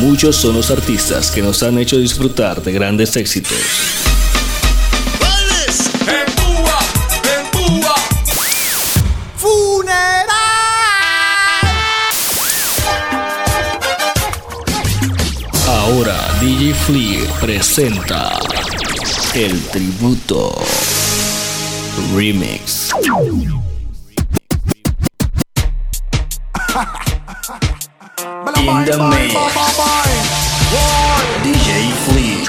[0.00, 3.58] Muchos son los artistas que nos han hecho disfrutar de grandes éxitos.
[15.66, 18.38] Ahora DJ Flea presenta
[19.34, 20.54] el tributo
[22.14, 22.90] remix.
[28.64, 29.34] In the mix.
[31.44, 32.40] DJ Flea.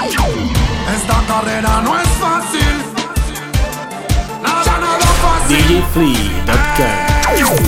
[0.96, 2.74] Esta carrera no es fácil.
[4.42, 5.58] Nada, nada fácil.
[5.68, 7.64] DJFlea.com.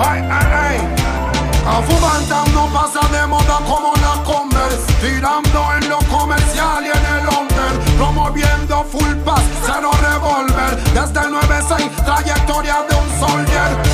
[0.00, 0.78] Ay, ay, ay.
[1.62, 7.06] Cafu Bantam no pasa de moda como la Converse Tirando en lo comercial y en
[7.14, 13.85] el under Promoviendo full pass, cero revolver Desde el 9-6, trayectoria de un soldier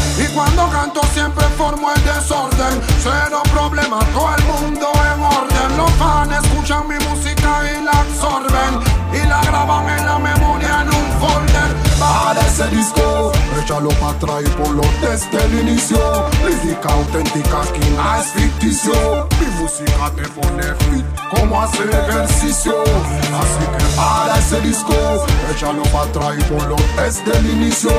[0.70, 2.80] canto siempre formo el desorden.
[3.02, 4.81] Cero problema, todo el mundo
[12.62, 15.98] Para ese disco, échalo para atrás y ponlo desde el inicio
[16.46, 23.64] Lírica auténtica, aquí nada es ficticio Mi música te pone fit como hacer ejercicio Así
[23.66, 24.94] que para ese disco,
[25.50, 27.90] échalo para atrás y ponlo desde el inicio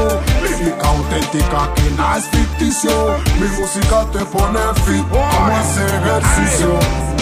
[0.42, 7.13] Lírica auténtica, aquí nada es ficticio Mi música te pone fit como hacer ejercicio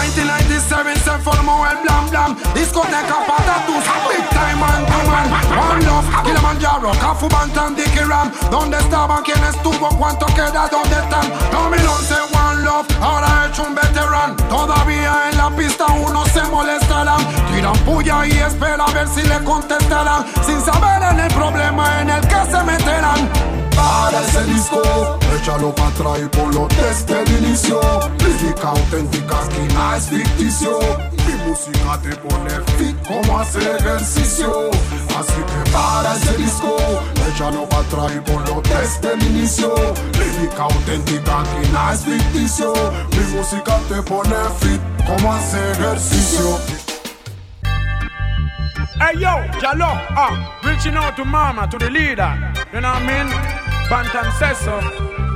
[0.00, 5.30] 1997 se formó el Blam Blam Discoteca Patatus Big time man man
[5.70, 9.22] One Love, Kilimanjaro, Cafu Bantam, Dicky Ram ¿Dónde estaban?
[9.22, 9.88] ¿Quién estuvo?
[9.90, 10.68] ¿Cuánto queda?
[10.70, 11.28] ¿Dónde están?
[11.52, 17.20] 2011 One Love, ahora hecho un veterán Todavía en la pista uno se molestarán
[17.52, 22.10] Tiran puya y espera a ver si le contestarán Sin saber en el problema en
[22.10, 23.30] el que se meterán
[23.74, 27.80] para ese disco Échalo para atrás y ponlo desde el inicio
[28.18, 30.78] Lírica auténtica, aquí nada es ficticio
[31.26, 34.70] Mi música te pone fit como hacer ejercicio
[35.18, 36.76] Así que para ese disco
[37.28, 39.74] Échalo para atrás y ponlo desde el inicio
[40.18, 42.72] Lírica auténtica, aquí nada es ficticio
[43.12, 46.58] Mi música te pone fit como hacer ejercicio
[49.00, 52.38] Hey yo, Jalo, uh, reaching out to mama, to the leader.
[52.72, 53.28] You know what I mean?
[53.90, 54.78] Bantam says so.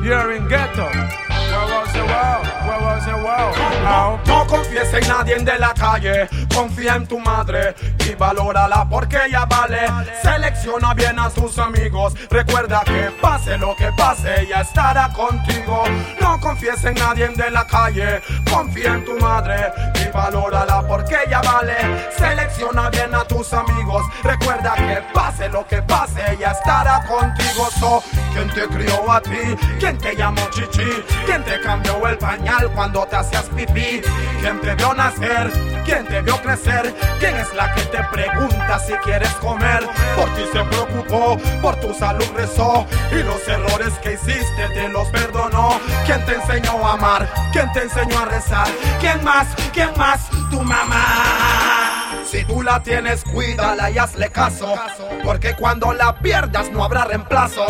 [0.04, 0.86] You're in ghetto.
[0.86, 2.55] Where was the world?
[2.98, 4.18] Oh.
[4.26, 7.74] No confíes en nadie de la calle, confía en tu madre
[8.08, 9.80] y valórala porque ella vale.
[10.22, 15.84] Selecciona bien a tus amigos, recuerda que pase lo que pase, ella estará contigo.
[16.20, 21.42] No confíes en nadie de la calle, confía en tu madre y valórala porque ella
[21.42, 21.76] vale.
[22.16, 27.68] Selecciona bien a tus amigos, recuerda que pase lo que pase, ella estará contigo.
[27.78, 28.02] So,
[28.32, 29.56] ¿Quién te crió a ti?
[29.78, 30.84] ¿Quién te llamó chichi?
[31.24, 34.00] ¿Quién te cambió el pañal cuando te hacías pipí?
[34.40, 35.50] ¿Quién te vio nacer?
[35.84, 36.94] ¿Quién te vio crecer?
[37.18, 39.86] ¿Quién es la que te pregunta si quieres comer?
[40.14, 45.08] Por ti se preocupó, por tu salud rezó y los errores que hiciste te los
[45.08, 45.80] perdonó.
[46.04, 47.28] ¿Quién te enseñó a amar?
[47.52, 48.68] ¿Quién te enseñó a rezar?
[49.00, 49.48] ¿Quién más?
[49.72, 50.28] ¿Quién más?
[50.50, 51.85] Tu mamá.
[52.30, 54.74] Si tú la tienes, cuídala y hazle caso.
[55.22, 57.64] Porque cuando la pierdas no habrá reemplazo.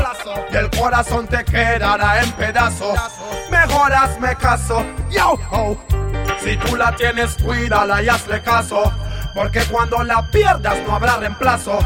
[0.50, 2.98] Y el corazón te quedará en pedazos.
[3.50, 4.84] Mejor hazme caso.
[5.10, 5.36] Yo.
[6.42, 8.92] Si tú la tienes, cuídala y hazle caso.
[9.34, 11.78] Porque cuando la pierdas no habrá reemplazo.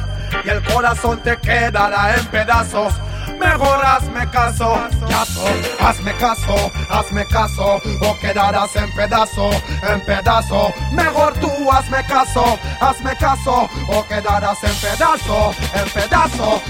[0.44, 2.94] Y el corazón te quedará en pedazos.
[3.40, 4.78] Mejor hazme caso,
[5.08, 5.44] caso,
[5.80, 9.50] hazme caso, hazme caso, o quedarás en pedazo,
[9.82, 10.72] en pedazo.
[10.92, 16.62] Mejor tú hazme caso, hazme caso, o quedarás en pedazo, en pedazo.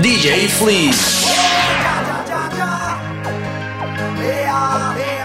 [0.00, 0.92] DJ Flea.
[4.98, 5.17] Yo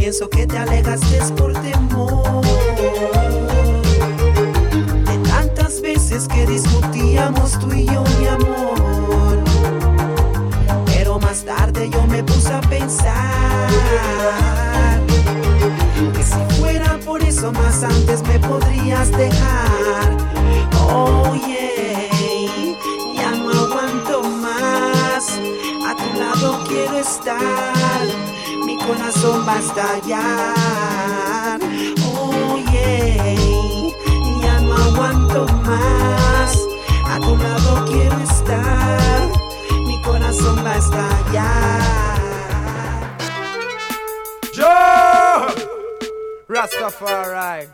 [0.00, 2.42] pienso que te alejaste es por temor
[5.04, 9.44] de tantas veces que discutíamos tú y yo, mi amor.
[10.86, 13.68] Pero más tarde yo me puse a pensar
[16.14, 20.16] que si fuera por eso más antes me podrías dejar.
[20.80, 22.08] Oh yeah,
[23.16, 25.38] ya no aguanto más.
[25.86, 27.79] A tu lado quiero estar,
[28.86, 31.60] corazón va a estallar.
[32.04, 33.34] Oh yeah,
[34.42, 36.58] ya no aguanto más.
[37.06, 39.28] A tu lado quiero estar,
[39.86, 41.80] mi corazón va a estallar.
[44.54, 45.46] Joe!
[46.48, 47.68] Rastafari.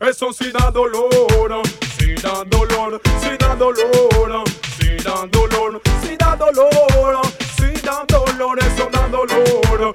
[0.00, 1.62] Eso sí da dolor,
[2.22, 4.44] da dolor, sí da dolor,
[4.78, 7.20] sí da dolor, sí da dolor,
[7.58, 9.94] sí da dolor, eso da dolor.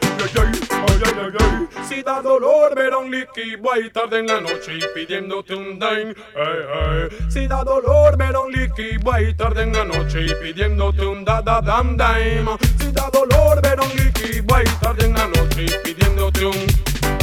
[1.87, 5.79] Sí da dolor ver a un liqui boy tarde en la noche y pidiéndote un
[5.79, 6.13] dime.
[6.35, 7.29] Ay, ay.
[7.29, 11.23] Sí da dolor ver a un liqui boy tarde en la noche y pidiéndote un
[11.23, 12.57] da da dam dime.
[12.79, 16.55] Sí da dolor ver a un liqui boy tarde en la noche y pidiéndote un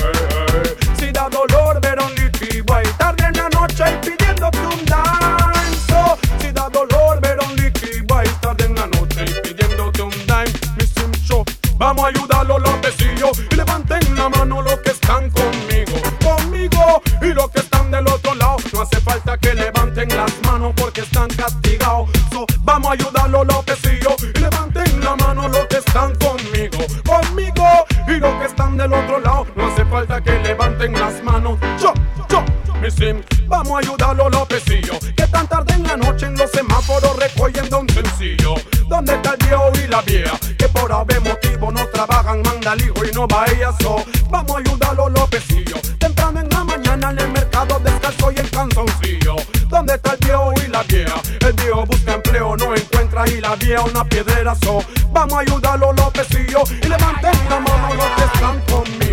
[0.03, 0.13] Ay,
[0.55, 0.84] ay.
[1.05, 4.85] Si da dolor ver a un liqui boy tarde en la noche y pidiéndote un
[4.87, 6.19] danzo.
[6.41, 10.11] Si da dolor ver a un liqui boy tarde en la noche y pidiéndote un
[10.11, 10.45] dime.
[10.79, 11.45] Mi sim show.
[11.77, 15.93] Vamos a ayudarlo los vecinos y levanten la mano los que están conmigo,
[16.25, 18.57] conmigo y los que están del otro lado.
[18.73, 22.09] No hace falta que levanten las manos porque están castigados.
[22.33, 27.67] So, vamos a ayudarlo los vecinos y levanten la mano los que están conmigo, conmigo
[28.09, 29.47] y los que están del otro lado.
[29.55, 30.44] No hace falta que
[30.89, 31.59] levanten las manos.
[31.81, 31.93] Yo,
[32.29, 32.45] yo,
[32.81, 36.51] mi sim, vamos a ayudarlo los vecinos que tan tarde en la noche en los
[36.51, 38.55] semáforos recogiendo un sencillo.
[38.89, 40.39] ¿Dónde está el viejo y la vieja?
[40.59, 44.05] Que por haber motivo no trabajan, manda al hijo y no va ella so.
[44.31, 45.81] Vamos a ayudarlo los vecinos.
[45.99, 49.37] Temprano en la mañana en el mercado descalzo y en canzoncillo.
[49.69, 51.21] ¿Dónde está el viejo y la vieja?
[51.41, 54.85] El viejo busca empleo, no encuentra y la vieja una piedra so.
[55.13, 59.04] Vamos a ayudarlo los vecinos y levanten la mano los que están conmigo.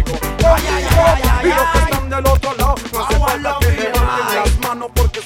[1.43, 2.75] Y que están del otro lado.
[3.41, 5.21] Las manos porque.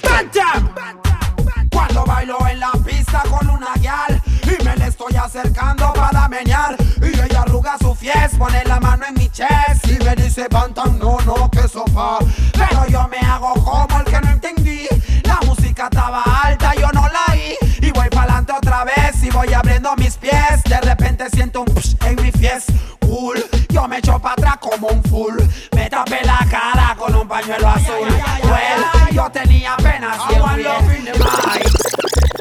[1.72, 6.76] Cuando bailo en la pista con una guial y me le estoy acercando para meñar
[7.02, 10.98] y ella arruga su fies, pone la mano en mi chest y me dice Bantam,
[10.98, 12.20] no, no, que sofá.
[12.54, 14.88] Pero yo me hago como el que no entendí.
[15.24, 19.54] La música estaba alta, yo no la oí y voy pa'lante otra vez y voy
[19.54, 20.64] abriendo mis pies.
[20.64, 22.66] De repente siento un psh en mi fies,
[23.02, 23.44] cool.
[23.70, 25.36] Yo me echo para atrás como un full.
[27.46, 28.08] Pañuelo azul.
[28.44, 30.84] Well, yo tenía apenas 100 pies.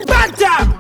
[0.07, 0.75] Bantam.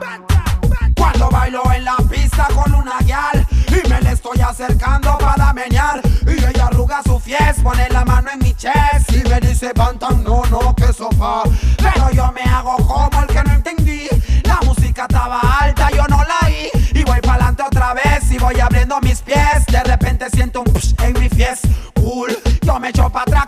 [0.96, 6.00] Cuando bailo en la pista con una guial y me le estoy acercando para meñar
[6.26, 10.22] y ella arruga su fies, pone la mano en mi chest y me dice Bantam,
[10.22, 11.42] no, no, que sofá.
[11.76, 14.08] Pero yo me hago como el que no entendí.
[14.44, 18.58] La música estaba alta, yo no la oí y voy pa'lante otra vez y voy
[18.58, 19.66] abriendo mis pies.
[19.66, 21.60] De repente siento un psh en mi fies,
[21.94, 22.36] cool.
[22.62, 23.43] Yo me echo para atrás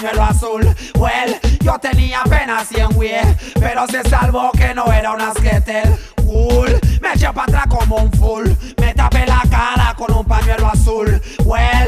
[0.00, 0.74] pañuelo azul.
[0.96, 3.26] Well, yo tenía apenas 100 wies,
[3.58, 5.96] pero se salvó que no era un asquetel.
[6.16, 8.48] Cool, me eché para atrás como un full.
[8.78, 11.20] Me tapé la cara con un pañuelo azul.
[11.44, 11.79] Well,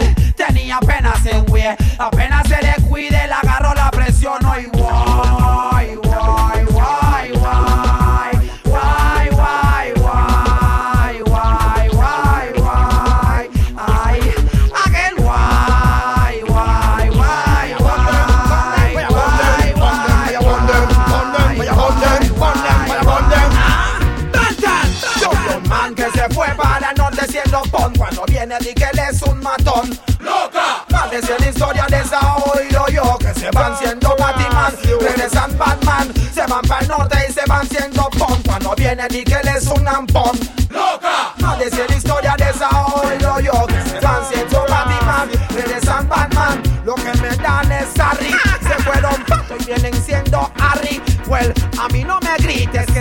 [33.53, 36.13] van siendo Batman, regresan Batman.
[36.35, 39.49] Se van para el norte y se van siendo pon Cuando viene di que él
[39.57, 40.39] es un ampón.
[40.71, 41.35] ¡Loca!
[41.39, 43.72] Más de cien historias de esa oído yo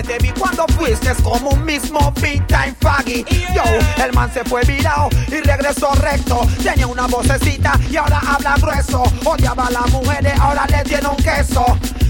[0.04, 3.26] te vi cuando fuiste es como un mismo beat time faggy.
[3.54, 3.64] Yo,
[4.04, 6.42] el man se fue virado y regresó recto.
[6.64, 9.04] Tenía una vocecita y ahora habla grueso.
[9.26, 11.66] Odiaba a las mujeres, ahora le tiene un queso.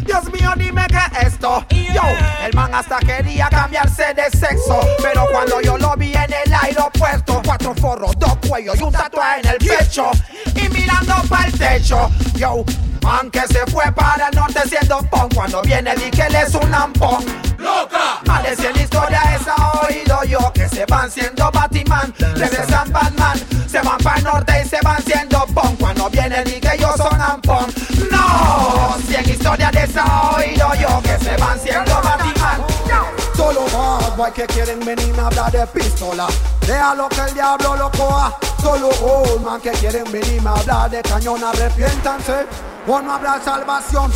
[0.05, 1.65] Dios mío, dime qué esto.
[1.69, 2.01] Yo,
[2.45, 4.79] el man hasta quería cambiarse de sexo.
[5.01, 9.41] Pero cuando yo lo vi en el aeropuerto, cuatro forros, dos cuellos y un tatuaje
[9.41, 10.11] en el pecho.
[10.55, 12.63] Y mirando para el techo, yo,
[13.03, 15.27] man que se fue para el norte siendo pon.
[15.33, 17.23] Cuando viene, di que él es un lampón.
[17.57, 18.21] ¡Loca!
[18.25, 23.81] Más de 100 historias esa oído yo que se van siendo Batman, regresan Batman, se
[23.81, 25.75] van para el norte y se van siendo pon.
[25.77, 27.67] Cuando viene, di que ellos son ampón.
[28.11, 33.20] No, 100 historias de esa oído yo que se van siendo Batman.
[33.41, 36.27] Solo bad boy que quieren venir a hablar de pistola.
[36.67, 38.37] Déjalo que el diablo lo coja.
[38.61, 41.43] Solo old man que quieren venir a hablar de cañón.
[41.43, 42.45] Arrepiéntanse
[42.87, 44.11] o no habrá salvación.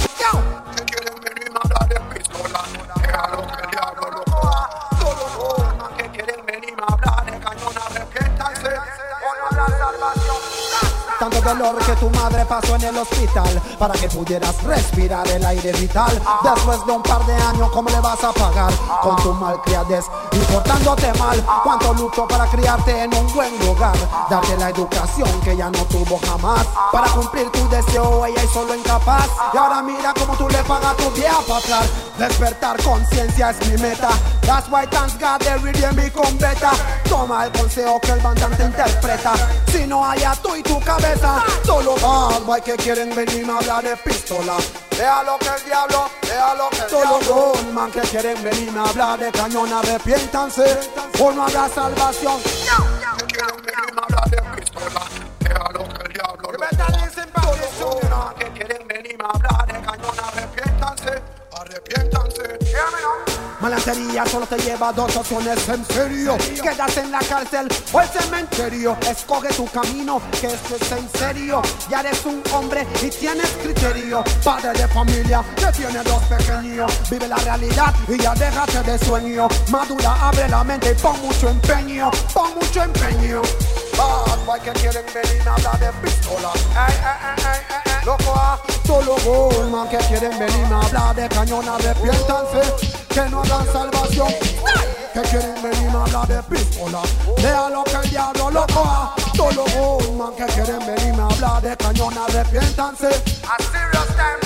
[11.25, 15.72] Tanto dolor que tu madre pasó en el hospital para que pudieras respirar el aire
[15.72, 16.22] vital.
[16.44, 20.38] Después de un par de años, ¿cómo le vas a pagar con tu malcriadez y
[20.53, 21.44] portándote mal?
[21.63, 23.98] ¿Cuánto luto para criarte en un buen lugar?
[24.29, 26.63] Darte la educación que ya no tuvo jamás.
[26.91, 29.27] Para cumplir tu deseo, ella es solo incapaz.
[29.51, 31.89] Y ahora mira cómo tú le pagas tu día para atrás.
[32.20, 34.10] Despertar conciencia es mi meta.
[34.41, 36.72] That's why thanks God redeem me con beta.
[37.10, 39.34] Toma el consejo que el bandante interpreta.
[39.72, 41.14] Si no hay a tú y tu cabeza,
[41.63, 44.57] solo bad que quieren venir a hablar de pistola.
[44.91, 49.31] Déjalo que el diablo, déjalo que el Solo Goldman que quieren venir a hablar de
[49.31, 50.79] cañón, arrepiéntanse
[51.19, 52.41] o no habrá salvación.
[52.41, 55.01] Que quieren venir a hablar de pistola.
[55.39, 56.50] Déjalo que el diablo
[57.77, 63.35] Solo Goldman que quieren venir a hablar de cañón, arrepiéntanse, arrepiéntanse.
[63.65, 66.38] Malantería solo te lleva dos opciones en serio.
[66.62, 68.95] Quedas en la cárcel o el cementerio.
[69.10, 71.63] Escoge tu camino que esto es en serio.
[71.89, 74.24] Ya eres un hombre y tienes criterio.
[74.43, 76.91] Padre de familia que tiene dos pequeños.
[77.10, 79.48] Vive la realidad y ya déjate de sueño.
[79.72, 82.12] Madura, abre la mente y pon mucho empeño.
[82.36, 83.41] Pon mucho empeño.
[83.98, 86.51] Bad boy que quieren venir a hablar de pistola.
[86.53, 88.05] Ey, ey, ey, ey, ey.
[88.05, 94.27] Loco, ah, solo Goldman que quieren venir a hablar de Arrepiéntanse que no hagan salvación.
[95.13, 97.01] Que quieren venir a hablar de pistola
[97.38, 99.15] Déjalo que el diablo lo coja.
[99.34, 104.45] Solo Goldman que quieren venir a hablar de cañón Arrepiéntanse A serious time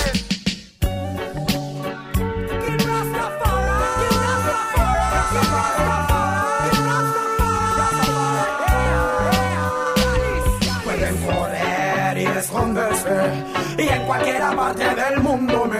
[10.84, 13.44] Pueden correr y esconderse.
[13.78, 15.79] Y en cualquier parte del mundo pero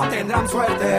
[0.00, 0.98] no tendrán suerte,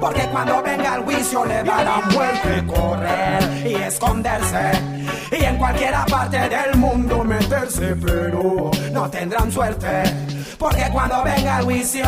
[0.00, 2.66] porque cuando venga el juicio le darán muerte.
[2.66, 4.72] Correr y esconderse
[5.30, 10.02] y en cualquier parte del mundo meterse, pero no tendrán suerte,
[10.58, 12.04] porque cuando venga el juicio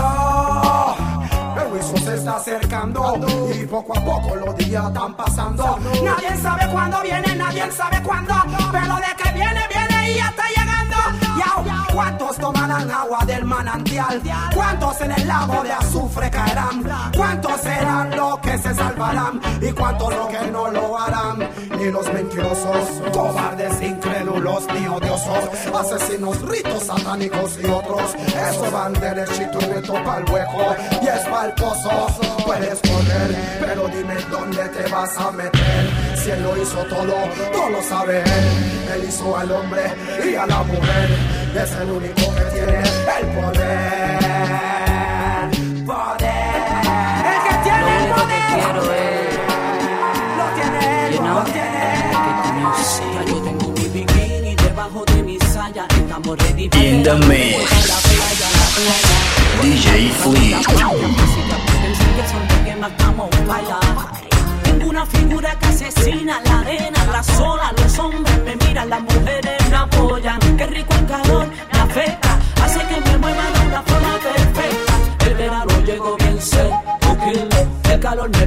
[1.56, 3.20] el juicio se está acercando
[3.54, 5.78] y poco a poco los días están pasando.
[6.02, 8.34] Nadie sabe cuándo viene, nadie sabe cuándo,
[8.72, 10.61] pero de que viene, viene y ya está llegando.
[11.92, 14.22] ¿Cuántos tomarán agua del manantial?
[14.54, 16.82] ¿Cuántos en el lago de azufre caerán?
[17.14, 19.40] ¿Cuántos serán los que se salvarán?
[19.60, 21.38] ¿Y cuántos los que no lo harán?
[21.78, 25.44] Ni los mentirosos, cobardes, incrédulos, ni odiosos,
[25.78, 28.14] asesinos, ritos satánicos y otros.
[28.14, 32.06] Eso van derechito y pa'l hueco y es pozo.
[32.46, 36.01] Puedes correr, pero dime dónde te vas a meter.
[36.22, 37.14] Si él lo hizo todo,
[37.52, 38.94] todo lo sabe él.
[38.94, 39.82] Él hizo al hombre
[40.24, 41.10] y a la mujer.
[41.52, 44.20] Es el único que tiene el poder.
[45.84, 46.62] Poder.
[47.26, 49.32] El que tiene el poder.
[50.38, 51.82] Lo tiene él, lo tiene
[53.14, 55.88] Ya yo tengo mi bikini debajo de mi saya.
[55.90, 57.68] Estamos ready para In the mix.
[59.60, 60.60] DJ Flea.
[65.02, 69.76] Una figura que asesina la arena, la sola, los hombres me miran, las mujeres me
[69.76, 70.38] apoyan.
[70.56, 75.26] Qué rico el calor, me afecta, hace que me mueva de una forma perfecta.
[75.26, 77.16] El verano llegó bien seco,
[77.90, 78.46] el calor me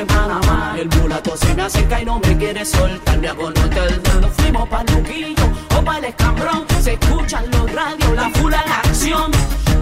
[0.00, 3.18] a Panamá, el mulato se me acerca y no me quiere soltar.
[3.18, 5.44] Me hago hotel, nos fuimos para Luquillo
[5.76, 6.66] o para el escambrón.
[6.80, 9.30] Se escuchan los radios, la fula en acción.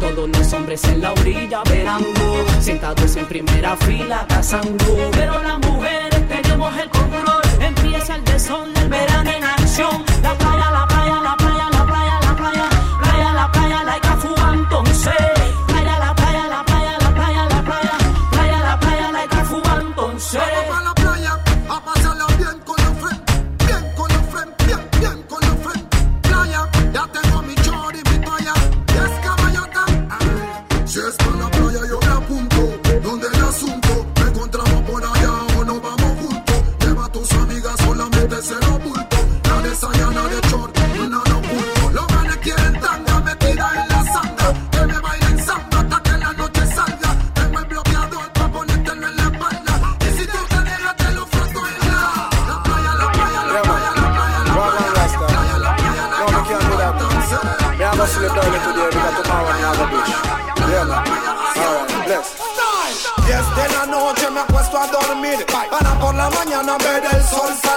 [0.01, 4.85] Todos los hombres en la orilla verando, sentados en primera fila cazando.
[5.13, 7.43] Pero las mujeres tenemos el control.
[7.61, 10.05] Empieza el desorden del verano en acción.
[10.23, 12.69] La playa, la playa, la playa, la playa, la playa,
[13.03, 15.38] playa, la playa, la Cafu entonces.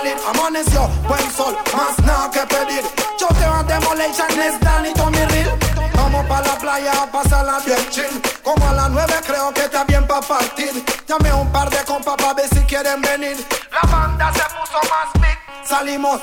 [0.01, 0.17] Sol salir.
[0.27, 2.83] Amaneció, buen sol, más nada que pedir.
[3.17, 5.57] Choteo a Demolition, es Danny, Tommy Real
[5.95, 8.21] Vamos pa' la playa a pasarla bien chill.
[8.43, 10.83] Como a las nueve creo que está bien pa' partir.
[11.07, 13.37] Llamé un par de compas pa' ver si quieren venir.
[13.71, 16.21] La banda se puso más big Salimos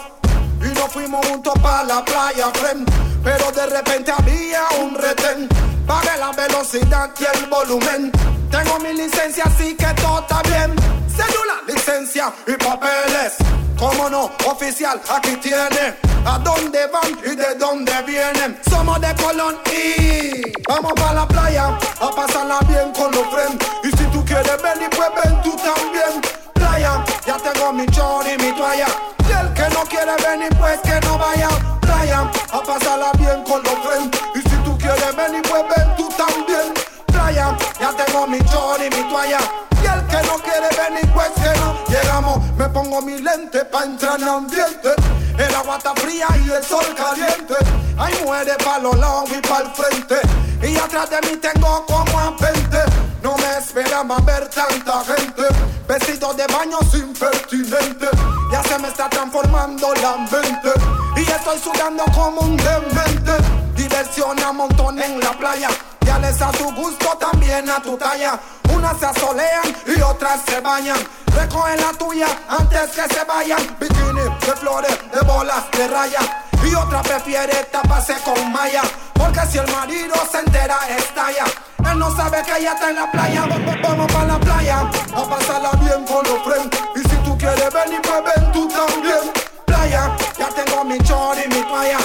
[0.60, 2.88] y nos fuimos juntos pa' la playa, friend.
[3.22, 5.48] Pero de repente había un retén.
[5.86, 8.12] Pagué la velocidad y el volumen.
[8.50, 10.74] Tengo mi licencia así que todo está bien.
[11.08, 13.36] Cédula, licencia y papeles
[13.78, 19.56] Cómo no, oficial, aquí tiene A dónde van y de dónde vienen Somos de Colón
[19.72, 24.60] y Vamos pa' la playa a pasarla bien con los friends Y si tú quieres
[24.62, 26.20] venir pues ven tú también
[26.54, 28.88] Playa, ya tengo mi chor y mi toalla
[29.28, 31.48] y el que no quiere venir, pues que no vaya.
[31.80, 34.18] Playa, a pasarla bien con los friends.
[34.34, 36.72] Y si tú quieres venir, pues ven tú también.
[37.06, 39.67] Playa, ya tengo mi chor y mi toalla.
[39.94, 41.84] El que no quiere venir, pues que no.
[41.88, 44.90] Llegamos, me pongo mi lente pa' entrar en ambiente.
[45.38, 47.54] El agua está fría y el sol caliente.
[47.96, 50.16] Hay muere pa' los lados y pa' el frente.
[50.62, 52.78] Y atrás de mí tengo como a 20.
[53.22, 55.42] No me esperaba ver tanta gente.
[55.86, 58.08] Vestido de baño impertinente.
[58.52, 60.72] Ya se me está transformando la mente.
[61.16, 63.57] Y estoy sudando como un demente.
[63.78, 65.68] Diversión a montón en la playa.
[66.04, 68.38] Ya les a tu gusto, también a tu talla.
[68.74, 70.98] Unas se asolean y otras se bañan.
[71.34, 73.76] Recoge la tuya antes que se vayan.
[73.78, 76.18] Bikini de flores, de bolas, de raya.
[76.64, 78.82] Y otra prefiere taparse con malla.
[79.14, 81.44] Porque si el marido se entera, estalla.
[81.90, 83.42] Él no sabe que ella está en la playa.
[83.46, 86.76] Va- va- Vamos para la playa a pasarla bien con los friends.
[86.96, 89.32] Y si tú quieres venir, pues ven tú también.
[89.66, 91.98] Playa, ya tengo mi chor y mi toalla.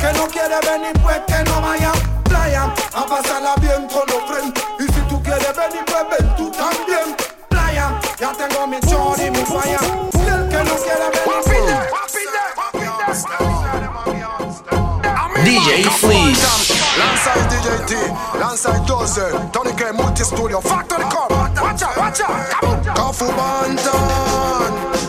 [0.00, 1.92] Y el que no quiere venir, pues que no vaya.
[2.24, 4.60] Playa, a pasarla bien con los friends.
[4.78, 7.16] Y si tú quieres venir, pues ven tú también.
[7.48, 9.78] Playa, ya tengo mi chor y mi toalla.
[10.12, 11.30] Y el que no quiere venir,
[15.44, 16.74] DJ Fleece.
[16.98, 21.30] Landside DJ T, Landside Dozer, Tony K Multi Studio, Factory Cup.
[21.30, 22.94] Watch out, watch out.
[22.94, 24.99] Kafu Bantan.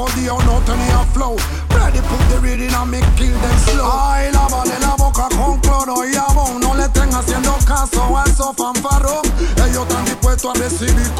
[0.00, 1.36] No tenía flow.
[1.68, 3.36] Ready put the reading me kill
[3.68, 3.84] slow.
[3.84, 9.20] Ay, la boca con cloro y jabón No le haciendo caso a esos fanfarrón
[9.56, 11.12] Ellos están dispuestos a recibir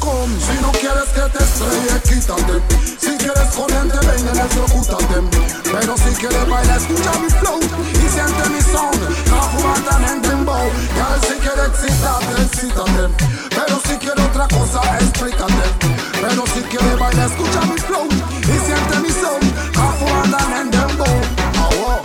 [0.00, 0.34] come.
[0.40, 2.62] Si no quieres que te estrelle, quítate.
[2.98, 5.22] Si quieres corriente, ven electrocútate
[5.62, 8.98] Pero si quieres bailar, escucha mi flow Y siente mi sound.
[10.10, 16.60] En dembow Girl, si quieres excitarte, excítate Pero si quieres otra cosa, explícate Pero si
[16.62, 18.06] quieres bailar, escucha mi flow
[18.42, 21.20] Y siente mi sound Cafu Bantan en dembow
[21.60, 22.02] oh,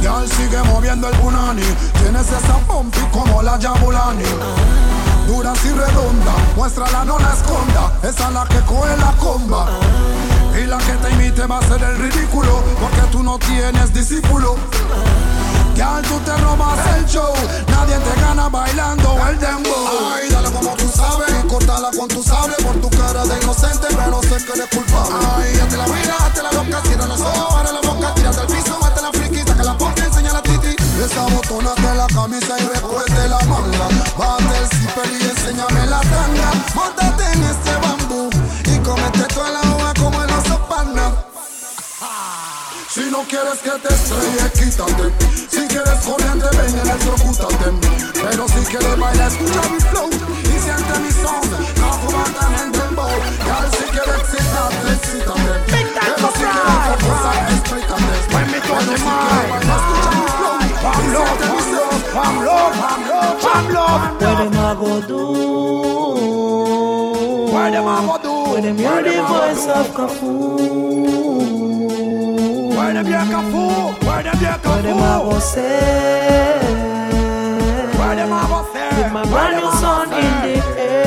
[0.00, 1.62] Girl, sigue moviendo el punani.
[2.00, 4.24] Tienes esa pompi como la Jabulani
[5.26, 7.92] Dura y redonda, muéstrala, no la esconda.
[8.02, 9.66] Esa es la que coge la comba.
[10.62, 14.56] Y la que te imite va a ser el ridículo Porque tú no tienes discípulo
[15.74, 17.34] Girl, tú te robas el show
[17.68, 20.12] Nadie te gana bailando el dembow.
[20.14, 23.88] Ay, dale como tú sabes Y cortala con tu sable Por tu cara de inocente
[23.90, 25.14] Pero sé que eres culpable.
[25.36, 28.46] Ay, hazte la mira, hazte la loca Cierra los ojos, abre la boca Tírate al
[28.46, 30.76] piso, mate la friquita Que la ponga, enseña la titi.
[31.04, 33.88] Esa botona de la camisa Y recuerde la manga.
[34.16, 36.50] Bate el zipper y enséñame la tanga.
[36.74, 38.30] Móntate en este bambú
[38.64, 41.23] Y comete toda la hoja como el oso panda
[42.94, 45.12] si no quieres que te estrelle, quítate.
[45.50, 47.72] Si quieres corriente, ven electrocútate.
[48.22, 51.42] Pero si quieres bailar, escucha mi flow y siente mi son.
[51.74, 53.08] Cafu Bantan en dembow.
[53.44, 55.52] Girl, si quieres excitarte, excítate.
[55.66, 58.14] Pero si quieres otra cosa, explícate.
[58.32, 59.50] When me touch Pero the si quieres mic.
[59.50, 61.82] bailar, escucha mi flow y Pam love, siente mi pam son.
[61.82, 64.02] love, pam love, pam love, pam love.
[64.20, 65.22] What them a go do?
[67.52, 68.34] Where them a go do?
[68.52, 69.72] When them hear Where the them a go voice do?
[69.72, 70.34] of Cafu
[72.84, 73.92] why them yank a fool?
[74.06, 74.74] Why them yank a fool?
[74.74, 76.60] Why them have a say?
[77.96, 79.02] Why them have a say?
[79.02, 81.04] With my brand new son in the air.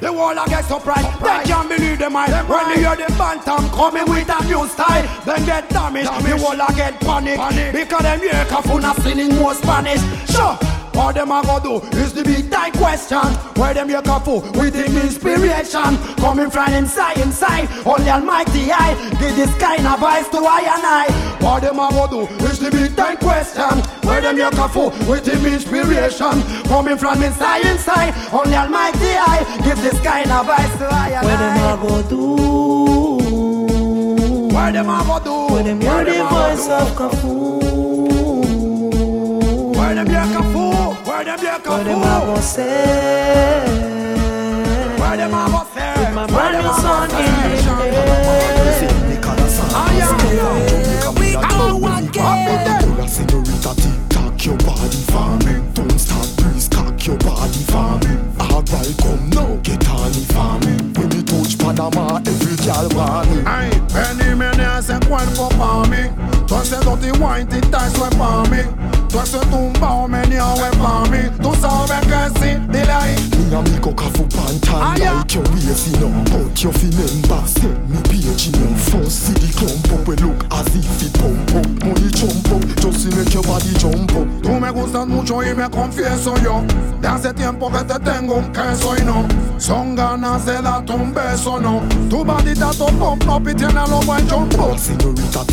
[0.00, 2.74] The world I get surprised, they can't believe the mind When right.
[2.74, 6.26] they hear the phantom coming with a new style Then get damaged, damaged.
[6.26, 7.72] the world I get panic, panic.
[7.72, 8.46] Because them here,
[8.80, 10.58] not singing more Spanish Sure,
[10.94, 13.24] what them a go do is the big time question.
[13.56, 17.68] Where them hear Kafu with him inspiration coming from inside, inside.
[17.86, 21.06] Only Almighty I give this kind of voice to I and I.
[21.40, 23.80] What them a go do is the big time question.
[24.06, 28.14] Where them hear Kafu with him inspiration coming from inside, inside.
[28.32, 31.30] Only Almighty I give this kind of voice to I and I.
[31.30, 32.36] What them a go do?
[34.54, 35.54] Where them a go do?
[35.54, 37.71] When them hear the voice of Cafu
[41.24, 41.36] Kafu?
[41.36, 42.42] Where them hear What them a go Kafu?
[42.42, 43.64] say?
[44.98, 46.12] Where them a go say?
[46.12, 47.16] My Where brand them new a go son say?
[47.18, 48.12] in the air
[49.74, 50.12] Ah, yeah.
[51.18, 52.82] We go again.
[52.82, 55.54] Hola, señorita, tic-tac your body for me.
[55.74, 58.12] Don't stop, please cock your body for me.
[58.40, 60.74] Alright, come now, get on it for me.
[60.98, 63.42] When you touch Panama, every girl want me.
[63.46, 66.10] Ay, Benny me ese cuerpo pa' mí.
[66.46, 68.91] Tú ese dirty wine, tita, eso es pa' mí.
[69.12, 71.18] Tú ese tumbao, meneado es pa' mí.
[71.42, 73.14] Tú sabes que sí, dile ahí.
[73.50, 76.24] Me and me go kafu pantan like your waist, you know.
[76.32, 78.74] But you fi remember, send me page, you know.
[78.88, 81.68] First see the clump up, we look as if it pump up.
[81.84, 84.28] Money jump up, just to make your body jump up.
[84.42, 86.64] Tú me gustas mucho y me confieso yo.
[87.02, 89.26] De hace tiempo que te tengo un queso y no.
[89.58, 91.82] Son ganas de darte un beso, no.
[92.08, 94.78] Tu badita to pump up y tiene lo buen jump up.
[94.78, 95.44] Señorita,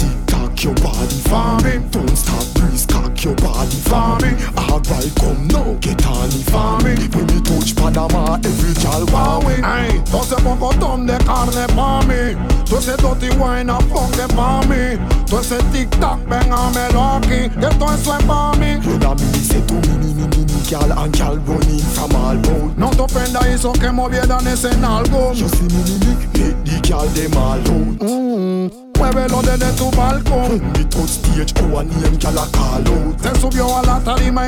[0.60, 1.89] tic-tac your body for me.
[1.91, 4.36] Don't stop, please cock your body for me.
[4.58, 6.95] Alright, come now, get on it for me.
[7.15, 9.56] When you touch Panama, every girl want me.
[9.63, 12.36] Ay, tú ese pocotón de carne pa' mí.
[12.65, 14.98] Tú ese dirty wine funke pa' mí.
[15.28, 17.50] Tú ese tic-tac, véngamelo aquí.
[17.50, 18.80] Que todo eso es pa' mí.
[18.80, 22.78] Me say to me, me, me, me, me, girl and girl running from all bout.
[22.78, 24.69] No te ofenda eso que movieran ese.
[24.69, 28.00] You see me, me, me, make the girl them all out.
[28.00, 30.50] Mm, muévelo desde tu balcón.
[30.50, 33.22] When me touch stage, oh, a name girl a call out.
[33.22, 34.41] Se subió a la tarima.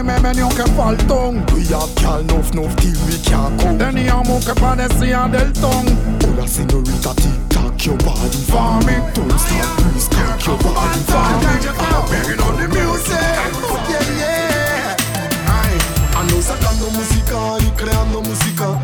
[1.53, 3.77] We have girl enough, enough till we can't come.
[3.77, 5.53] Teníamos que parecía del
[6.47, 8.95] señorita, tic-tac your body For me.
[9.13, 11.53] Don't stop, please cock your body for me.
[12.09, 13.15] Banging on the music.
[13.89, 14.95] Yeah, yeah.
[15.47, 15.77] Ay,
[16.17, 18.80] Ando sacando música y creando música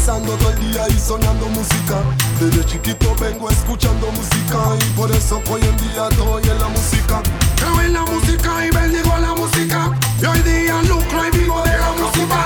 [0.00, 2.00] Pensando todo el día y soñando música
[2.40, 7.22] Desde chiquito vengo escuchando música Y por eso hoy en día estoy en la música
[7.60, 9.90] creo en la música y bendigo la música.
[10.20, 12.44] Y hoy día lucro y vivo de la música.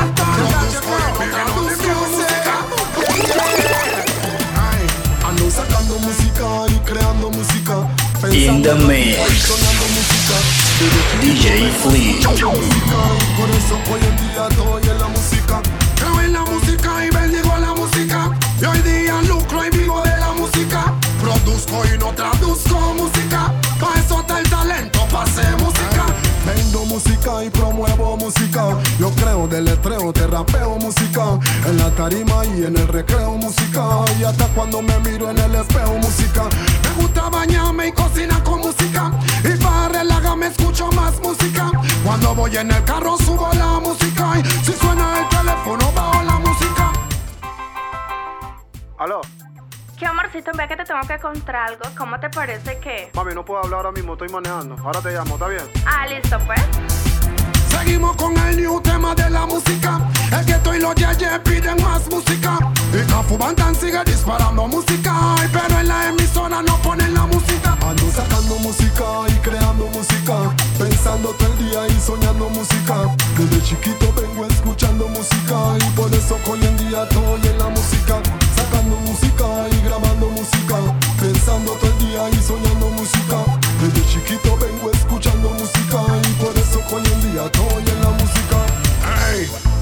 [5.25, 7.89] Ando sacando música y creando música
[8.21, 9.17] Pensando the mix.
[11.21, 12.29] DJ Flea.
[13.37, 15.14] Por eso hoy en día estoy en la música.
[21.55, 23.55] Produzco y no traduzco música.
[23.79, 26.05] Pa' eso está el talento, pa' hacer música.
[26.45, 28.77] Vendo música y promuevo música.
[28.99, 31.39] Yo creo del letreo, te rapeo música.
[31.65, 33.85] En la tarima y en el recreo música.
[34.19, 36.49] Y hasta cuando me miro en el espejo música.
[36.83, 39.13] Me gusta bañarme y cocinar con música.
[39.45, 41.71] Y para relajarme escucho más música.
[42.05, 44.41] Cuando voy en el carro subo la música.
[44.41, 46.93] Y si suena el teléfono bajo la música.
[48.99, 49.21] Aló,
[49.99, 50.51] ¿Qué amorcito?
[50.57, 51.85] Ve que te tengo que contar algo.
[51.97, 53.11] ¿Cómo te parece que...?
[53.15, 54.77] mami, no puedo hablar ahora mismo, estoy manejando.
[54.83, 55.63] Ahora te llamo, ¿está bien?
[55.87, 56.61] Ah, listo, pues.
[57.69, 60.01] Seguimos con el new tema de la música.
[60.33, 62.59] Es que estoy los yeyes piden más música.
[62.93, 65.13] Y Cafu Bantan sigue disparando música.
[65.39, 67.77] Ay, pero en la emisora no ponen la música.
[67.87, 70.35] Ando sacando música y creando música.
[70.79, 72.95] Pensando todo el día y soñando música.
[73.37, 75.57] Desde chiquito vengo escuchando música.
[75.79, 78.21] Y por eso hoy en día estoy en la música.
[79.07, 80.77] Música y grabando música.
[81.21, 83.64] Pensando todo el día y soñando música.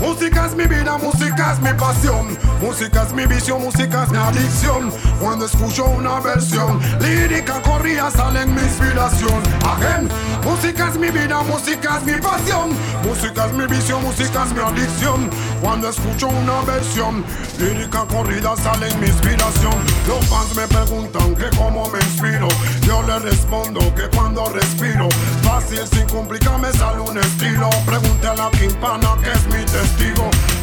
[0.02, 2.36] Música es mi vida, música es mi pasión.
[2.60, 4.92] Música es mi visión, música es mi adicción.
[5.20, 9.42] Cuando escucho una versión lírica corría sale en mi inspiración.
[9.64, 10.08] Again,
[10.44, 12.70] música es mi vida, música es mi pasión.
[13.04, 15.30] Música es mi visión, música es mi adicción.
[15.60, 17.24] Cuando escucho una versión
[17.58, 19.76] lírica corrida sale en mi inspiración.
[20.08, 22.48] Los fans me preguntan que cómo me inspiro.
[22.82, 25.08] Yo les respondo que cuando respiro,
[25.42, 27.70] fácil sin complicarme sale un estilo.
[27.86, 29.91] Pregunte a la quimpana que es mi testigo.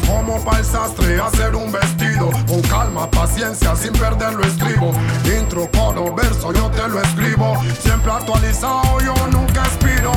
[0.06, 2.30] Como para el sastre hacer un vestido.
[2.46, 4.92] Con calma, paciencia, sin perder lo escribo.
[5.24, 7.56] Intro, coro, verso, yo te lo escribo.
[7.80, 10.12] Siempre actualizado, yo nunca expiro.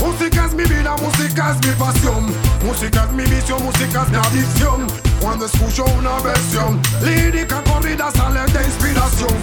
[0.00, 2.32] Música es mi vida, música es mi pasión.
[2.64, 4.86] Música es mi vicio, música es mi adicción.
[5.20, 9.34] Cuando escucho una versión lírica corrida sale de inspiración.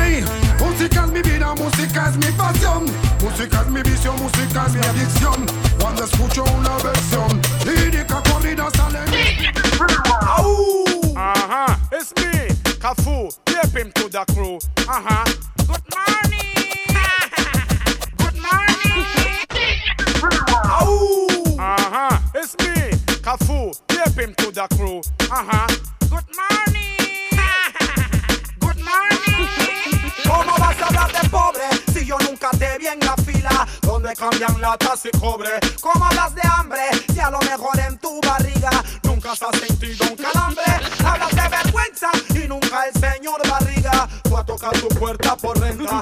[0.00, 0.24] Ey,
[0.58, 2.84] música es mi vida, música es mi pasión.
[3.22, 5.46] Música es mi vicio, música es mi adicción.
[5.80, 9.34] Cuando escucho una versión lírica corrida sale de
[11.16, 12.48] Uh-huh, it's me,
[12.80, 13.30] Kafu.
[13.44, 14.58] Tape him to the crew.
[14.88, 15.24] Uh-huh.
[15.66, 16.63] Good morning.
[24.16, 25.02] Him to the crew.
[25.28, 25.66] Uh-huh.
[26.08, 27.34] Good morning.
[28.60, 29.48] Good morning.
[30.22, 34.14] ¿Cómo vas a hablar de pobre si yo nunca te vi en la fila donde
[34.14, 35.58] cambian latas y cobre?
[35.80, 38.70] ¿Cómo hablas de hambre si a lo mejor en tu barriga
[39.02, 40.62] nunca has sentido un calambre?
[41.04, 46.00] Hablas de vergüenza y nunca el señor barriga fue a tocar tu puerta por renta.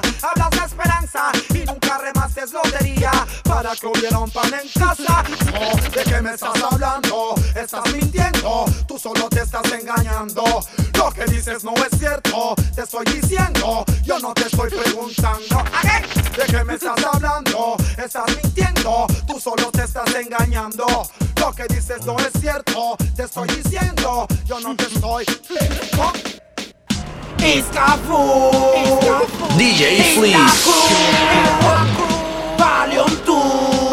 [3.63, 5.23] Para que hubiera un pan en casa.
[5.57, 7.33] Oh, ¿De qué me estás hablando?
[7.55, 10.43] Estás mintiendo, tú solo te estás engañando.
[10.97, 15.63] Lo que dices no es cierto, te estoy diciendo, yo no te estoy preguntando.
[16.37, 17.77] ¿De qué me estás hablando?
[17.97, 20.85] Estás mintiendo, tú solo te estás engañando.
[21.39, 25.25] Lo que dices no es cierto, te estoy diciendo, yo no te estoy.
[27.39, 28.51] Escafu,
[29.57, 30.47] DJ Flea.
[33.25, 33.89] Tú.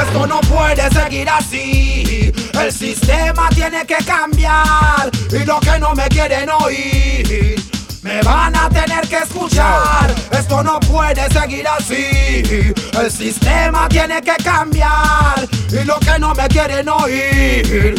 [0.00, 2.32] Esto no puede seguir así.
[2.58, 5.10] El sistema tiene que cambiar.
[5.30, 7.56] Y lo que no me quieren oír.
[8.02, 10.14] Me van a tener que escuchar.
[10.30, 12.74] Esto no puede seguir así.
[12.98, 15.48] El sistema tiene que cambiar.
[15.70, 17.94] Y lo que no me quieren oír.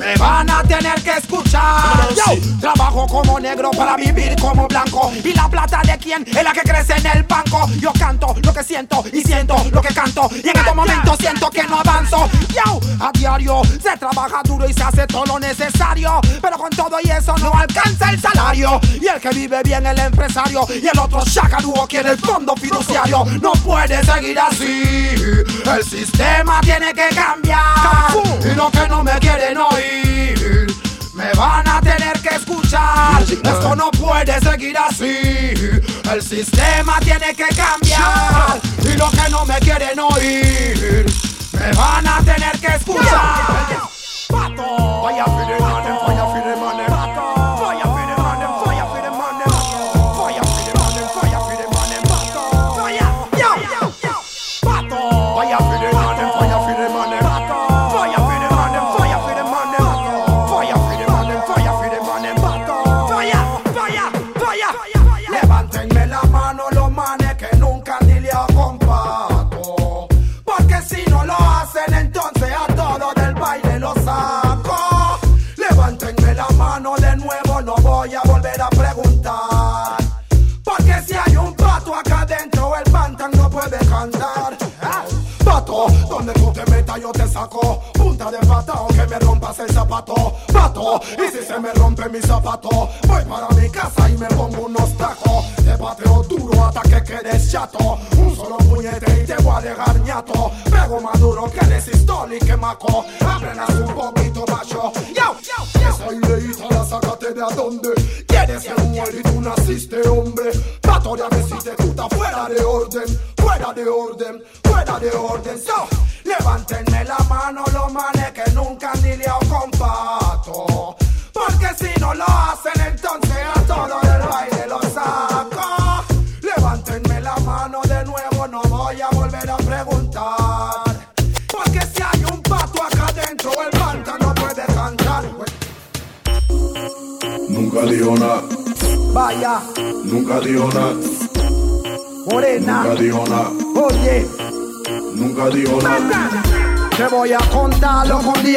[0.00, 2.08] Me van a tener que escuchar.
[2.16, 5.12] Yo trabajo como negro para vivir como blanco.
[5.22, 7.68] Y la plata de quién es la que crece en el banco.
[7.78, 10.30] Yo canto lo que siento y siento lo que canto.
[10.42, 12.30] Y en estos momentos siento que no avanzo.
[12.48, 16.18] Yo a diario se trabaja duro y se hace todo lo necesario.
[16.40, 18.80] Pero con todo y eso no alcanza el salario.
[19.02, 20.66] Y el que vive bien el empresario.
[20.82, 23.26] Y el otro chacaludo quiere el fondo fiduciario.
[23.42, 25.14] No puede seguir así.
[25.66, 27.60] El sistema tiene que cambiar.
[28.50, 29.89] Y lo que no me quieren oír.
[31.14, 33.22] Me van a tener que escuchar.
[33.22, 35.52] Esto no puede seguir así.
[36.12, 38.60] El sistema tiene que cambiar.
[38.82, 41.06] Y lo que no me quieren oír.
[41.52, 43.88] Me van a tener que escuchar.
[44.28, 45.02] Pato.
[45.02, 45.24] Vaya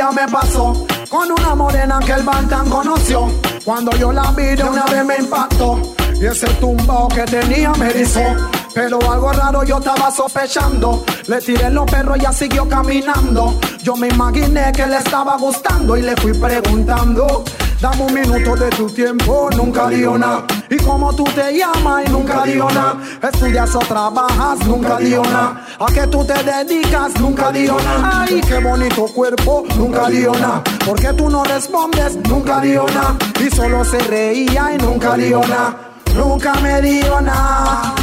[0.03, 3.27] día me pasó con una morena que el Bantan conoció.
[3.63, 5.79] Cuando yo la vi de una vez me impactó
[6.19, 8.21] y ese tumbao que tenía me erizó.
[8.73, 11.05] Pero algo raro yo estaba sospechando.
[11.27, 13.59] Le tiré los perros y ya siguió caminando.
[13.83, 17.43] Yo me imaginé que le estaba gustando y le fui preguntando.
[17.79, 20.45] Dame un minuto de tu tiempo, nunca dijo nada.
[20.69, 22.97] Y como tú te llamas y nunca dijo nada.
[23.21, 25.65] Estudias o trabajas, nunca dijo nada.
[25.85, 28.21] A qué tú te dedicas, nunca dijo nada.
[28.21, 30.63] Ay, qué bonito cuerpo, nunca dijo nada.
[30.85, 32.15] ¿Por qué tú no respondes?
[32.29, 33.17] Nunca dijo nada.
[33.45, 35.75] Y solo se reía y nunca dijo nada.
[36.15, 37.93] Nunca me dijo nada.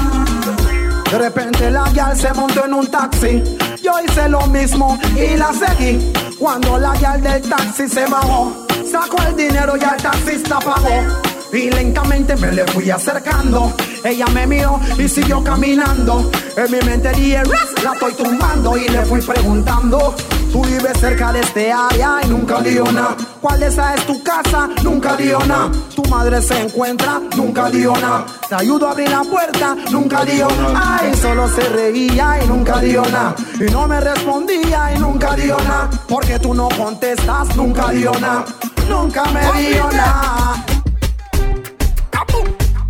[1.10, 3.42] De repente la gal se montó en un taxi.
[3.82, 6.12] Yo hice lo mismo y la seguí.
[6.38, 11.29] Cuando la gal del taxi se bajó, sacó el dinero y el taxista pagó.
[11.52, 13.72] Y lentamente me le fui acercando.
[14.04, 16.30] Ella me miró y siguió caminando.
[16.56, 17.42] En mi mente dije,
[17.82, 18.76] la estoy tumbando.
[18.76, 20.14] Y le fui preguntando,
[20.52, 23.16] tú vives cerca de este área y nunca dijo nada.
[23.40, 24.68] ¿Cuál de esa es tu casa?
[24.84, 25.70] Nunca dijo nada.
[25.94, 28.26] Tu madre se encuentra, nunca dijo nada.
[28.48, 30.98] Te ayudo a abrir la puerta, nunca dijo nada.
[31.00, 33.34] Ay, solo se reía y nunca dijo nada.
[33.58, 35.90] Y no me respondía y nunca dijo nada.
[36.08, 38.44] Porque tú no contestas, nunca dijo nada.
[38.88, 40.79] Nunca me dijo nada.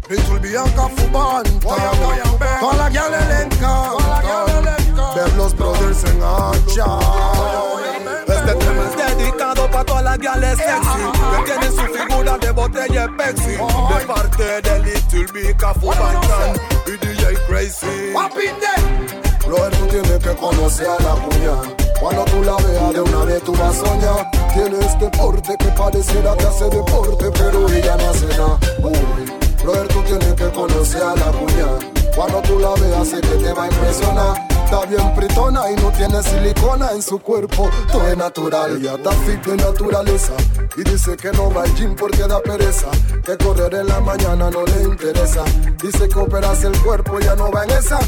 [0.08, 1.50] Little Bianca Fubanta
[2.60, 4.44] Toda la guiale le encanta
[5.14, 6.98] Ver los brothers en hacha
[8.26, 11.04] Este tema es dedicado para todas las guiales sexy
[11.36, 16.52] Que tienen su figura de botella Pepsi De parte de Little Bianca Fubanta
[16.86, 18.12] Y DJ Crazy
[19.50, 23.42] Brother, tú tienes que conocer a la cuña Cuando tú la veas de una vez
[23.42, 28.10] tú vas a soñar Tiene este porte que pareciera que hace deporte Pero ella no
[28.10, 29.40] hace nada Uy.
[29.64, 31.66] Brother, tú tienes que conocer a la cuña.
[32.16, 34.59] Cuando tú la veas, sé que te va a impresionar.
[34.72, 37.68] Está bien pritona y no tiene silicona en su cuerpo.
[37.90, 40.32] Todo es natural, ella está fit de naturaleza.
[40.76, 42.86] Y dice que no va al gym porque da pereza.
[43.26, 45.42] Que correr en la mañana no le interesa.
[45.82, 47.98] Dice que operas el cuerpo, ya no va en esa.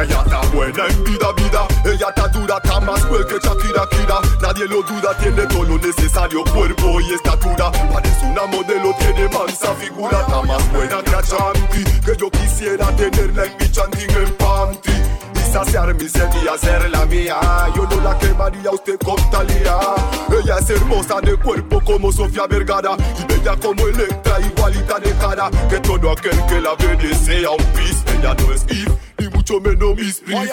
[0.00, 1.68] Ella está buena en vida, vida.
[1.84, 4.20] Ella está dura, está más fuerte que Shakira, Kira.
[4.40, 7.70] Nadie lo duda, tiene todo lo necesario, cuerpo y estatura.
[7.92, 10.18] Parece una modelo, tiene mansa figura.
[10.22, 11.84] Está más buena que a Chanti.
[12.00, 14.93] Que yo quisiera tenerla en mi chanting en panty.
[15.54, 17.38] Mi sed y la mía.
[17.76, 19.78] Yo no la quemaría usted con Talía.
[20.28, 22.96] Ella es hermosa de cuerpo como Sofía Vergara.
[23.20, 25.50] Y bella como Electra, igualita de cara.
[25.70, 28.02] Que todo aquel que la ve desea un pis.
[28.18, 30.52] Ella no es Eve, ni mucho menos Miss Please.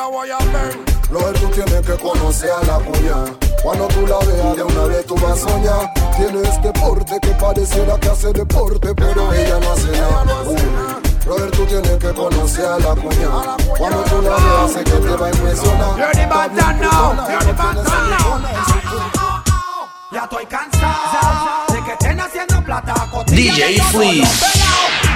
[1.09, 3.37] Brother, tú tienes que conocer a la cuña.
[3.63, 5.93] Cuando tú la veas de una vez tú vas a soñar.
[6.15, 11.10] Tiene este porte que pareciera que hace deporte, pero ella no hace nada.
[11.25, 13.29] Brother, tú tienes que conocer a la cuña.
[13.77, 15.97] Cuando tú la veas, sé que te va a impresionar.
[15.97, 18.51] You're the bad now, you're the no bad now.
[20.11, 22.93] Ya estoy cansado de que estén haciendo plata
[23.27, 24.45] DJ Fleece.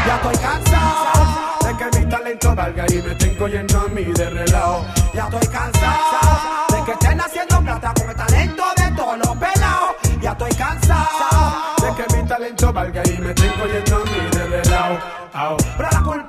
[0.08, 1.26] Ya estoy cansado
[1.66, 4.86] de que mi talento valga y me estén cogiendo a mí de relajo.
[5.14, 6.40] Ya estoy cansado
[6.70, 9.96] de que estén haciendo plata con el talento de todos los pelados.
[10.22, 14.48] Ya estoy cansado de que mi talento valga y me estén cogiendo a mí de
[14.48, 15.65] relajo.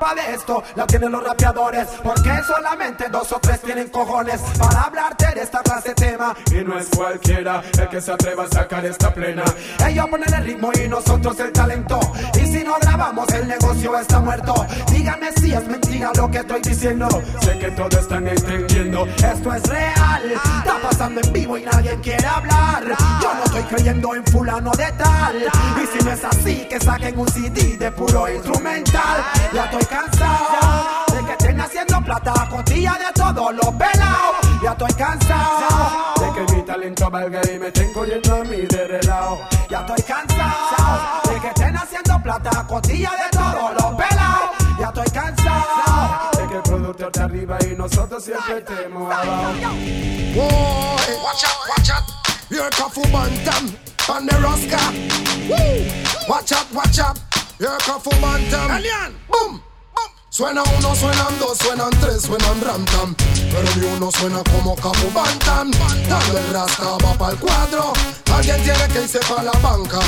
[0.07, 4.83] La de esto la tienen los rapeadores Porque solamente dos o tres tienen cojones Para
[4.83, 6.35] hablarte de esta clase de tema.
[6.51, 9.45] Y no es cualquiera el que se atreva a sacar esta plena.
[9.87, 12.01] Ellos ponen el ritmo y nosotros el talento.
[12.35, 14.55] Y si no grabamos el negocio está muerto.
[14.91, 17.09] Díganme si es mentira lo que estoy diciendo.
[17.41, 19.07] Sé que todos están entendiendo.
[19.07, 20.33] Esto es real.
[20.33, 22.85] Está pasando en vivo y nadie quiere hablar.
[23.23, 25.37] Yo no estoy creyendo en fulano de tal.
[25.83, 29.25] Y si no es así que saquen un CD de puro instrumental.
[29.53, 34.93] Ya estoy cansado de que estén haciendo plata costilla de todos los pelados Ya estoy
[34.95, 39.39] cansado de que mi valga y me tengo yendo a mí de relajo.
[39.71, 44.51] Ya estoy cansado de que estén haciendo plata, costilla de todos los pelados.
[44.81, 49.53] Ya estoy cansado de que el productor está arriba y nosotros siempre estemos abajo.
[51.23, 52.05] Watch out, watch out.
[52.49, 53.77] Here Kafu Bantam
[54.09, 54.81] on the Rosca.
[55.49, 56.29] Woo.
[56.29, 57.19] Watch out, watch out.
[57.59, 58.71] Here Kafu Bantam.
[58.71, 59.15] Alien.
[59.31, 59.66] Boom.
[60.37, 63.15] Suena uno, suenan dos, suenan tres, suenan ramtam.
[63.51, 65.71] Pero ni uno suena como Capu Bantam.
[66.11, 67.95] Dando el rasta va pa'l cuadro.
[68.35, 69.99] Alguien tiene que irse pa' la banca.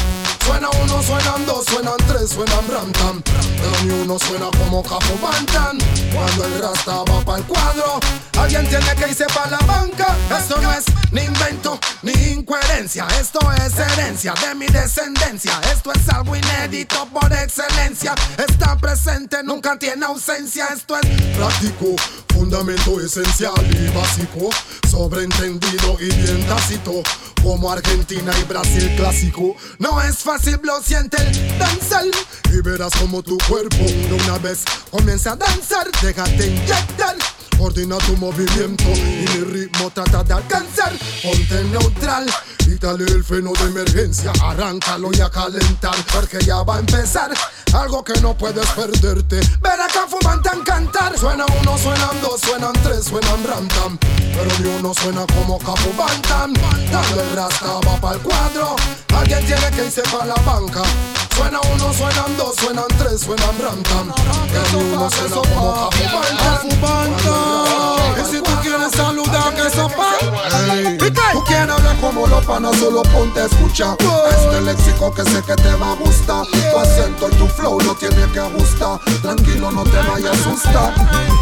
[0.48, 3.22] Suena uno, suenan dos, suenan tres, suenan ramtam.
[3.22, 5.76] Pero ni uno suena como Capu Bantam.
[6.10, 8.00] Cuando el rasta va pa'l cuadro.
[8.38, 10.16] Alguien tiene que irse pa' la banca.
[10.38, 13.06] Esto no es ni invento ni incoherencia.
[13.20, 15.60] Esto es herencia de mi descendencia.
[15.70, 18.14] Esto es algo inédito por excelencia.
[18.38, 20.68] Está presente, nunca tiene ausencia.
[20.74, 21.94] Esto es práctico,
[22.32, 24.48] fundamento esencial y básico.
[24.88, 27.02] Sobreentendido y bien tácito.
[27.42, 29.56] Como Argentina y Brasil clásico.
[29.78, 32.04] No es fácil, lo siente el danzar.
[32.52, 33.84] Y verás como tu cuerpo
[34.22, 35.88] una vez comienza a danzar.
[36.02, 37.16] Déjate inyectar.
[37.58, 40.92] Ordena tu movimiento y mi ritmo trata de alcanzar.
[41.22, 42.26] Ponte neutral
[42.80, 44.32] dale el freno de emergencia.
[44.42, 47.30] Arráncalo y a calentar porque ya va a empezar.
[47.72, 49.36] Algo que no puedes perderte.
[49.60, 51.18] Ver acá fumantan cantar.
[51.18, 53.98] Suena uno, suenan dos, suenan tres, suenan ramtam.
[53.98, 56.54] Pero ni uno suena como Capu Bantam.
[56.54, 58.76] El rasta va pa'l cuadro.
[59.16, 60.82] Alguien tiene que irse pa' la banca.
[61.38, 63.54] Suena uno, suenan dos, suenan tres, suenan.
[63.56, 68.20] Pero ni uno suena como Capu Bantam.
[68.20, 70.07] Y si tú quieres saludar, que sopa.
[72.30, 73.96] Los panas, solo ponte a escuchar.
[74.30, 76.46] Este léxico que sé que te va a gustar.
[76.46, 79.00] Tu acento y tu flow lo tienes que ajustar.
[79.22, 80.94] Tranquilo, no te vayas a asustar.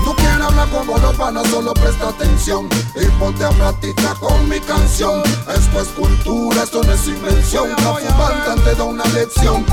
[0.05, 2.68] Tú quieres hablar como los panas, solo presta atención.
[2.95, 5.22] Y ponte a practicar con mi canción.
[5.49, 7.68] Esto es cultura, esto no es invención.
[7.76, 9.66] Cafu Bantam te da una lección.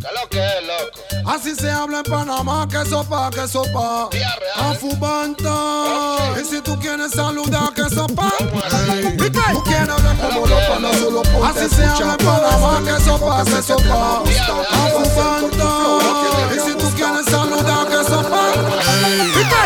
[0.00, 1.28] ¿Qué lo que es, loco?
[1.28, 4.08] Así se habla en Panamá, que sopa, que sopa.
[4.54, 6.40] Afubanta.
[6.40, 8.32] Y si tú quieres saludar, que sopa.
[8.92, 13.04] Ey, Tú quieres hablar como los panas, solo ponte Así se habla en Panamá, que
[13.04, 14.22] sopa, que sopa.
[14.70, 15.68] Afubanta.
[16.54, 18.52] Y si tú quieres saludar, que sopa.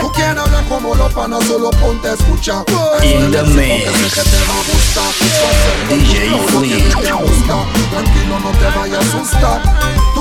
[0.01, 2.65] Tú quieres hablar como los panas, solo ponte a escuchar.
[3.03, 3.93] In the mix.
[5.89, 6.91] DJ Flea.
[7.91, 10.12] Tranquilo, no te vayas a asustar.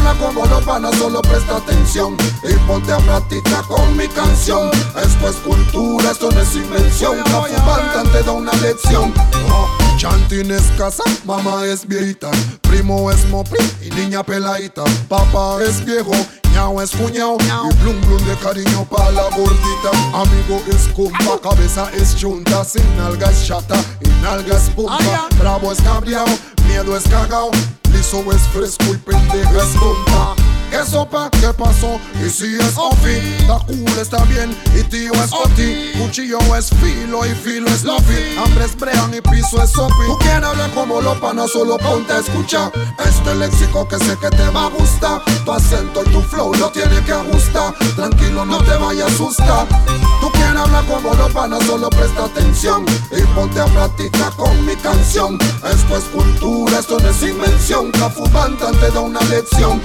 [0.00, 4.70] Hablar como los panas, solo presta atención y ponte a practicar con mi canción.
[4.96, 7.18] Esto es cultura, esto no es invención.
[7.24, 9.12] Cafu Bantam te da una lección.
[9.50, 9.68] Oh,
[10.00, 12.30] Chantín es casa, mamá es viejita,
[12.62, 14.82] primo es mopi y niña peladita.
[15.10, 16.12] Papá es viejo,
[16.54, 19.90] ñao es cuñao y blum blum de cariño pa' la gordita.
[20.14, 25.28] Amigo es compa, cabeza es chunta, sin nalga es chata y nalga es punta.
[25.38, 26.32] Bravo es cabreado,
[26.66, 27.50] miedo es cagao,
[27.92, 30.34] liso es fresco y pendeja es tonta.
[30.70, 31.28] ¿Qué sopa?
[31.30, 32.00] ¿Qué pasó?
[32.24, 33.10] Y si es Ofi,
[33.40, 35.92] está cool, está bien, y tío es Oti.
[35.98, 38.36] Cuchillo es filo y filo es Lofi.
[38.38, 40.06] Hambre es brean y piso es sopi.
[40.06, 42.70] Tú quieres hablar como los panas, solo ponte a escuchar.
[43.04, 45.22] Este léxico que sé que te va a gustar.
[45.44, 47.74] Tu acento y tu flow lo tienes que ajustar.
[47.96, 49.66] Tranquilo, no te vayas a asustar.
[50.20, 52.86] Tú quieres hablar como los panas, solo presta atención.
[53.10, 55.36] Y ponte a practicar con mi canción.
[55.64, 57.90] Esto es cultura, esto no es invención.
[57.90, 59.80] Cafu Bantam te da una lección.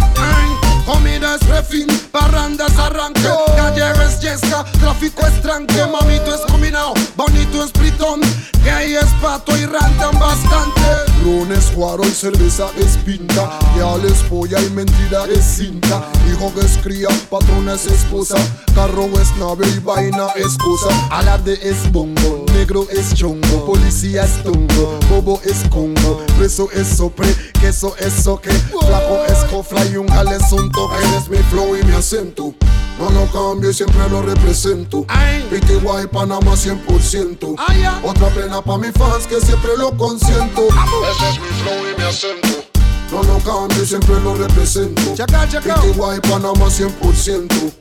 [0.86, 3.28] Comida es refín, parrandas arranque.
[3.56, 5.86] Calle es yesca, tráfico es tranque.
[5.92, 8.22] Mamito es combinado, bonito es pritón.
[8.64, 10.82] Gay es pato y rantan bastante.
[11.24, 13.60] Ron es guaro y cerveza es pinta.
[13.76, 16.04] Real es polla y mentira es cinta.
[16.30, 18.38] Hijo es cría, patrona es esposa.
[18.76, 20.90] Carro es nave y vaina es cosa.
[21.10, 27.28] Alarde es bongo, negro es chongo Policía es tongo, bobo es congo Preso es sopre,
[27.60, 28.52] queso es soque
[28.86, 30.96] Flaco es cofla y un jale es un toque.
[30.98, 32.54] Eres mi flow y mi acento.
[33.00, 35.06] No lo cambio y siempre lo represento.
[35.50, 37.56] PTY Panamá 100%
[38.04, 40.68] Otra plena pa' mis fans que siempre lo consiento.
[40.68, 42.65] Ese es mi flow y mi acento.
[43.12, 45.02] No lo cambio y siempre lo represento.
[45.14, 47.74] PTY Panamá 100%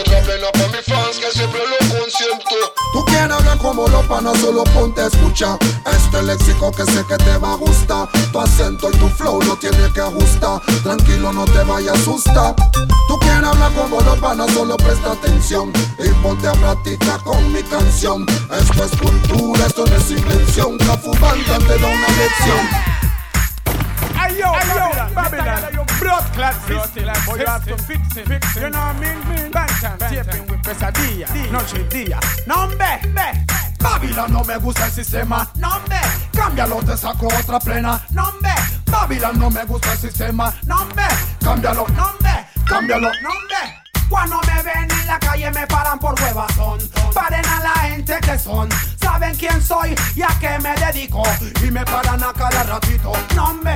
[0.00, 2.56] Otra plena para mis fans que siempre lo consiento.
[2.92, 5.58] Tú quieres hablar como los panas, solo ponte a escuchar.
[5.86, 8.08] Este léxico que sé que te va a gustar.
[8.32, 10.60] Tu acento y tu flow lo tienes que ajustar.
[10.82, 12.56] Tranquilo, no te vayas a asustar.
[13.08, 15.72] Tú quieres hablar como los panas, solo presta atención.
[15.98, 18.26] Y ponte a practicar con mi canción.
[18.50, 20.76] Esto es cultura, esto no es invención.
[20.78, 23.01] Cafu Bantam te da una lección
[24.22, 24.52] Hey yo,
[25.14, 28.62] Babylon, blood clot system, but you have to fix it, fix it.
[28.62, 29.50] You know what I mean?
[29.50, 32.20] Bantam, taping with pesadilla, noche y día.
[32.46, 33.00] Nombre,
[33.80, 36.00] Babylon no me gusta el sistema, no me
[36.32, 38.54] cámbialo, te saco otra plena, no me
[38.86, 41.08] Babylon no me gusta el sistema, no me
[41.42, 43.81] cámbialo, no me cámbialo, no me
[44.12, 46.78] cuando me ven en la calle me paran por huevazón.
[47.14, 48.68] Paren a la gente que son.
[49.00, 51.22] Saben quién soy y a qué me dedico.
[51.66, 53.12] Y me paran a cada ratito.
[53.34, 53.74] No me.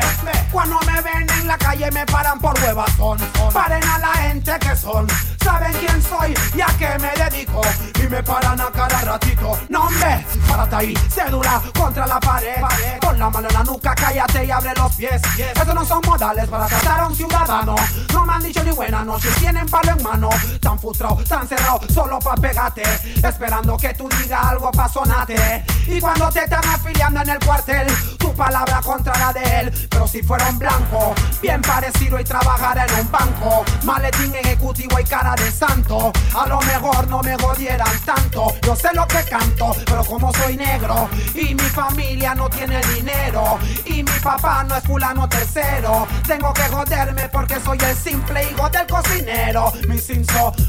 [0.52, 3.18] Cuando me ven en la calle me paran por huevazón.
[3.54, 5.06] Paren a la gente que son.
[5.46, 7.60] Saben quién soy y a qué me dedico.
[8.02, 9.56] Y me paran a cada ratito.
[9.68, 10.94] No me, párate ahí.
[11.08, 12.60] Cédula contra la pared.
[13.00, 15.22] Con la mano en la nuca, cállate y abre los pies.
[15.54, 17.76] Esos no son modales para tratar a un ciudadano.
[18.12, 19.28] No me han dicho ni buena noche.
[19.38, 20.30] Tienen palo en mano
[20.60, 22.82] tan frustrado, tan cerrado, solo pa' pegarte,
[23.22, 25.64] esperando que tú digas algo pa' sonarte.
[25.86, 27.86] Y cuando te están afiliando en el cuartel,
[28.18, 32.78] tu palabra contra la de él, pero si fuera un blanco, bien parecido y trabajar
[32.78, 38.00] en un banco, maletín ejecutivo y cara de santo, a lo mejor no me jodieran
[38.04, 42.80] tanto, yo sé lo que canto, pero como soy negro y mi familia no tiene
[42.94, 48.50] dinero y mi papá no es fulano tercero, tengo que joderme porque soy el simple
[48.50, 49.96] hijo del cocinero, mi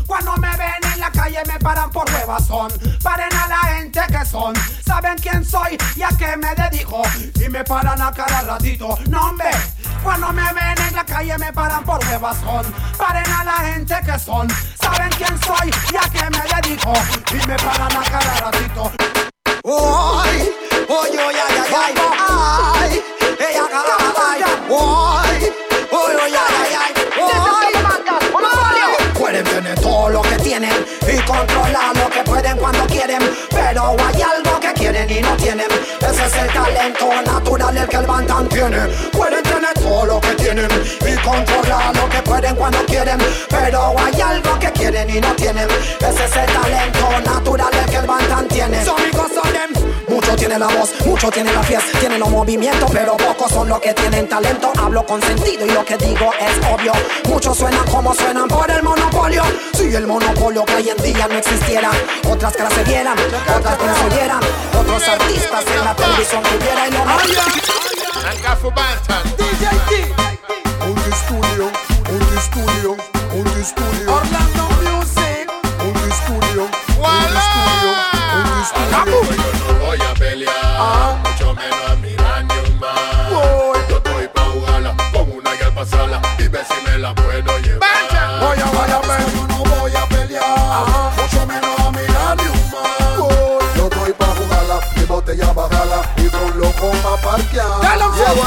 [0.05, 2.72] cuando me ven en la calle me paran por huevazón.
[3.01, 4.53] Paren a la gente que son.
[4.86, 7.01] Saben quién soy y a qué me dedico.
[7.36, 8.97] Y me paran a cada ratito.
[9.09, 9.51] No me.
[10.03, 12.65] Cuando me ven en la calle me paran por huevazón.
[12.97, 14.47] Paren a la gente que son.
[14.79, 16.93] Saben quién soy y a qué me dedico
[17.31, 18.91] y me paran a ratito.
[19.63, 20.51] Hoy,
[20.87, 21.93] hoy, hoy, ay, ay,
[22.29, 23.03] ay,
[23.39, 23.65] ella
[24.17, 25.51] ay, hoy,
[25.91, 27.37] hoy, hoy, ay, ay, hoy.
[29.19, 34.21] Pueden tener todo lo que tienen y controlar lo que pueden cuando quieren, pero hay
[34.21, 35.68] algo que quieren y no tienen.
[35.99, 38.78] Ese es el talento natural el que el Bantam tiene.
[39.11, 40.68] Pueden tener todo lo que tienen
[41.01, 43.18] y controlar lo que pueden cuando quieren,
[43.49, 45.68] pero hay algo que quieren y no tienen.
[45.70, 48.84] Ese es el talento natural el que el Bantam tiene.
[48.84, 53.18] Son amigos son Muchos tienen la voz, muchos tienen la fiesta, tienen los movimientos, pero
[53.18, 54.72] pocos son los que tienen talento.
[54.80, 56.93] Hablo con sentido y lo que digo es obvio.
[57.30, 59.43] Muchos suenan como suenan por el monopolio.
[59.74, 61.91] Si el monopolio que hoy en día no existiera,
[62.28, 63.18] otras caras se vieran,
[63.57, 64.39] otras que se oyeran,
[64.77, 66.93] otros artistas en la televisión tuvieran
[70.87, 71.71] Un estudio,
[72.09, 72.97] un estudio,
[73.33, 74.15] un estudio.
[74.15, 75.51] Orlando Music.
[75.79, 77.91] Un estudio, un estudio,
[78.35, 79.17] un estudio.
[79.35, 83.29] Yo no voy a pelear, mucho menos a mirar ni un más.
[83.89, 87.96] Yo estoy pa' jugarla, con una que pasarla y ver si me la puedo llevar.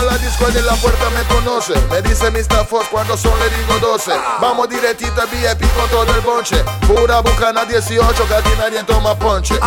[0.01, 1.75] A la disco y de la puerta me conoce.
[1.91, 2.67] Me dice Mr.
[2.67, 4.13] Fox cuando son le digo 12.
[4.41, 6.65] Vamos directita VIP con todo el bonche.
[6.87, 9.59] Pura bucana 18 que aquí nadie toma ponche.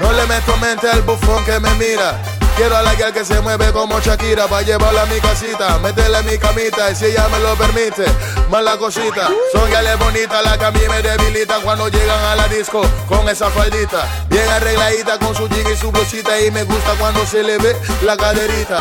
[0.00, 2.20] No le meto mente al bufón que me mira.
[2.56, 6.20] Quiero a la girl que se mueve como Shakira Pa' llevarla a mi casita, meterla
[6.20, 8.04] en mi camita Y si ella me lo permite,
[8.48, 12.36] más la cosita Son gales bonitas, la que a mí me debilitan Cuando llegan a
[12.36, 16.62] la disco con esa faldita Bien arregladita con su jean y su blusita Y me
[16.62, 18.80] gusta cuando se le ve la caderita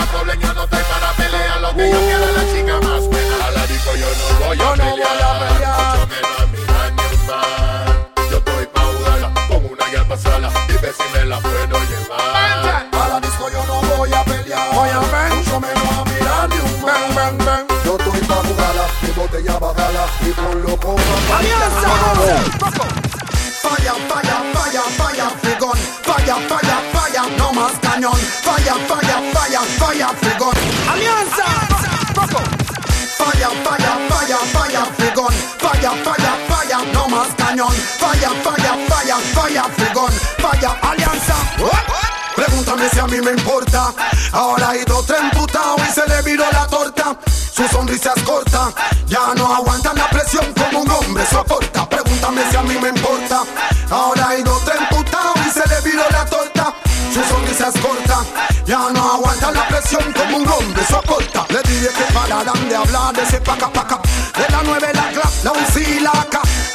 [0.00, 2.44] Yo no digo problema, yo no estoy para pelear Lo que yo quiero es la
[2.52, 3.46] chica más buena.
[3.46, 4.96] A la disco yo no voy a pelear.
[4.96, 10.06] Mucho menos a mirar ni un mal Yo estoy pa' jugarla, con una y al
[10.06, 12.20] pasarla Y ver si me la puedo llevar.
[12.20, 15.34] A la disco yo no voy a pelear, Voy a ver.
[15.34, 17.14] mucho menos a mirar ni un mal.
[17.14, 17.66] bang, bang.
[17.84, 21.70] Yo estoy pa' jugarla, mi botella bajarla Y con loco pa' falla,
[23.62, 24.39] falla, falla,
[28.00, 28.12] companion.
[28.42, 30.06] Fire, fire, fire, fire.
[30.90, 31.44] Alianza,
[32.14, 32.42] Poco.
[33.18, 35.32] Fire, fire, fire, fire, frigon.
[35.58, 37.72] Fire, fire, fire, no más cañón.
[37.98, 40.12] Fire, fire, fire, fire, frigon.
[40.38, 41.34] Fire, alianza.
[42.34, 43.92] Pregúntame si a mí me importa.
[44.32, 47.16] Ahora hay dos, tres emputados y se le viró la torta.
[47.52, 48.72] Su sonrisa es corta.
[49.06, 51.88] Ya no aguantan la presión como un hombre soporta.
[51.88, 53.42] Pregúntame si a mí me importa.
[53.90, 54.76] Ahora hay dos, tres
[57.12, 58.24] Su sonrisa es corta,
[58.64, 61.44] ya no aguantan la presión como un hombre soporta.
[61.48, 64.00] Le dije que pararan de hablar de ese paca paca.
[64.36, 66.12] De la nueve la clap, la UCI la.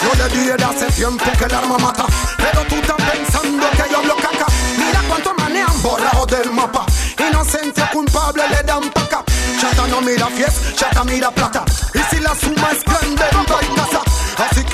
[0.05, 2.05] Yo le dije de hace tiempo que el arma mata.
[2.37, 4.45] Pero tú estás pensando que yo hablo caca.
[4.77, 6.85] Mira cuánto manejan borrado del mapa.
[7.17, 9.23] Inocente culpable le dan pa' acá.
[9.59, 11.63] Chata no mira fies, chata mira plata.
[11.93, 14.14] Y si la suma es grande, no hay casa.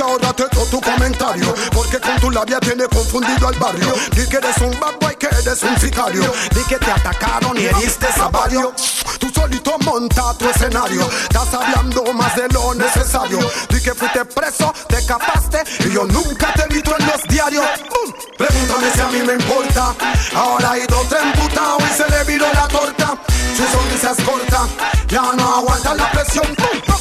[0.02, 1.54] Ahora te tu comentario.
[1.72, 3.94] Porque con tu labia tiene confundido al barrio.
[4.16, 6.24] Di que eres un bad boy que eres un sicario.
[6.56, 8.72] Di que te atacaron y heriste a varios.
[9.20, 11.08] Tú solito monta tu escenario.
[11.24, 13.40] Estás hablando más de lo necesario.
[13.70, 17.66] Di que fuiste preso, te escapaste y yo nunca te he visto en los diarios.
[17.66, 18.38] Mm.
[18.38, 19.94] Pregúntame si a mí me importa.
[20.36, 23.18] Ahora ha ido otro emputado y se le viró la torta.
[23.56, 24.68] Su sonrisa es corta,
[25.08, 26.48] ya no aguanta la presión.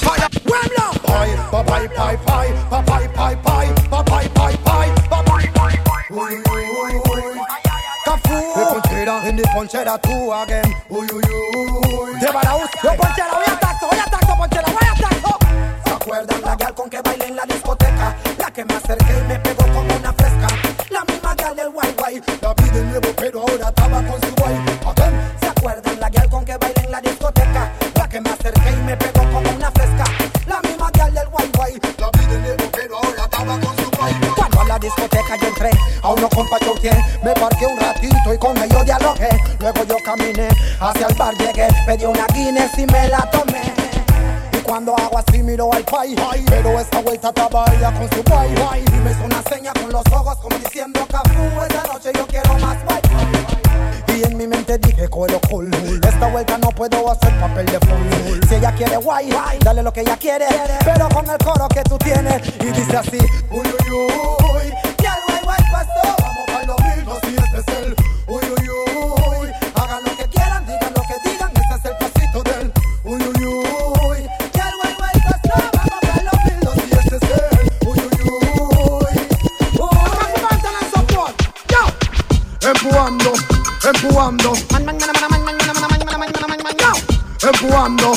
[0.04, 0.84] Vaya, pueblo.
[1.06, 2.40] Pai, pa, pa, pa.
[6.10, 6.34] Uy,
[8.56, 10.62] De ponchera, en ponchera tú again.
[10.88, 12.20] Uy, uy, uy.
[12.20, 15.38] De Baraús, yo ponchera, voy a tacto, voy a tacto, ponchera, voy a tacto.
[15.84, 18.16] ¿Se acuerdan la gal con que bailé en la discoteca?
[18.38, 20.48] La que me acerqué y me pegó como una fresca.
[20.90, 22.22] La misma gal del guay guay.
[22.42, 24.39] La vi de nuevo, pero ahora estaba con su
[36.10, 36.90] a uno compa choqué,
[37.22, 39.28] me parqué un ratito y con ellos dialogué.
[39.60, 40.48] Luego yo caminé
[40.80, 43.60] hacia el bar, llegué, pedí una Guinness y me la tomé.
[44.52, 47.32] Y cuando hago así miro al pai, pero esta vuelta
[47.76, 48.84] ella con su guay.
[48.86, 52.54] Y me hizo una seña con los ojos como diciendo Cafú, esta noche yo quiero
[52.58, 53.00] más guay.
[54.16, 55.70] Y en mi mente dije, colo cool.
[56.02, 58.40] Esta vuelta no puedo hacer papel de fool.
[58.48, 59.30] Si ella quiere guay,
[59.60, 60.46] dale lo que ella quiere.
[60.84, 62.42] Pero con el coro que tú tienes.
[62.60, 63.18] Y dice así,
[63.50, 64.40] Uy, uy, uy.
[83.92, 84.52] Empujando.
[87.42, 88.12] Empujando.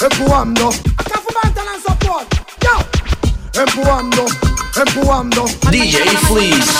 [0.00, 0.70] Empujando.
[0.96, 2.34] Acá fumando la support.
[2.62, 3.60] Yo.
[3.60, 4.24] Empujando.
[4.74, 5.44] Empujando.
[5.70, 5.98] DJ
[6.28, 6.72] Fleece.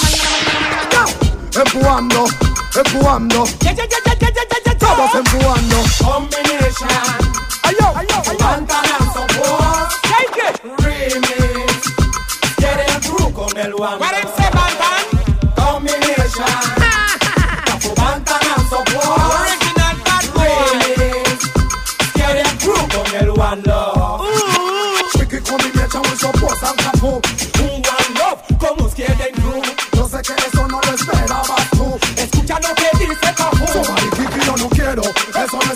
[1.54, 2.24] Empujando.
[2.74, 3.44] Empujando.
[4.78, 5.76] Todos empujando.
[6.02, 6.88] Combination.
[7.64, 8.38] Ayo, ayo, ayo.
[8.38, 9.92] Pantalón support.
[10.04, 10.54] Take it.
[10.78, 11.70] Remix.
[12.56, 13.98] Get it through con el one.
[13.98, 14.52] What is it,
[15.54, 16.77] Combination.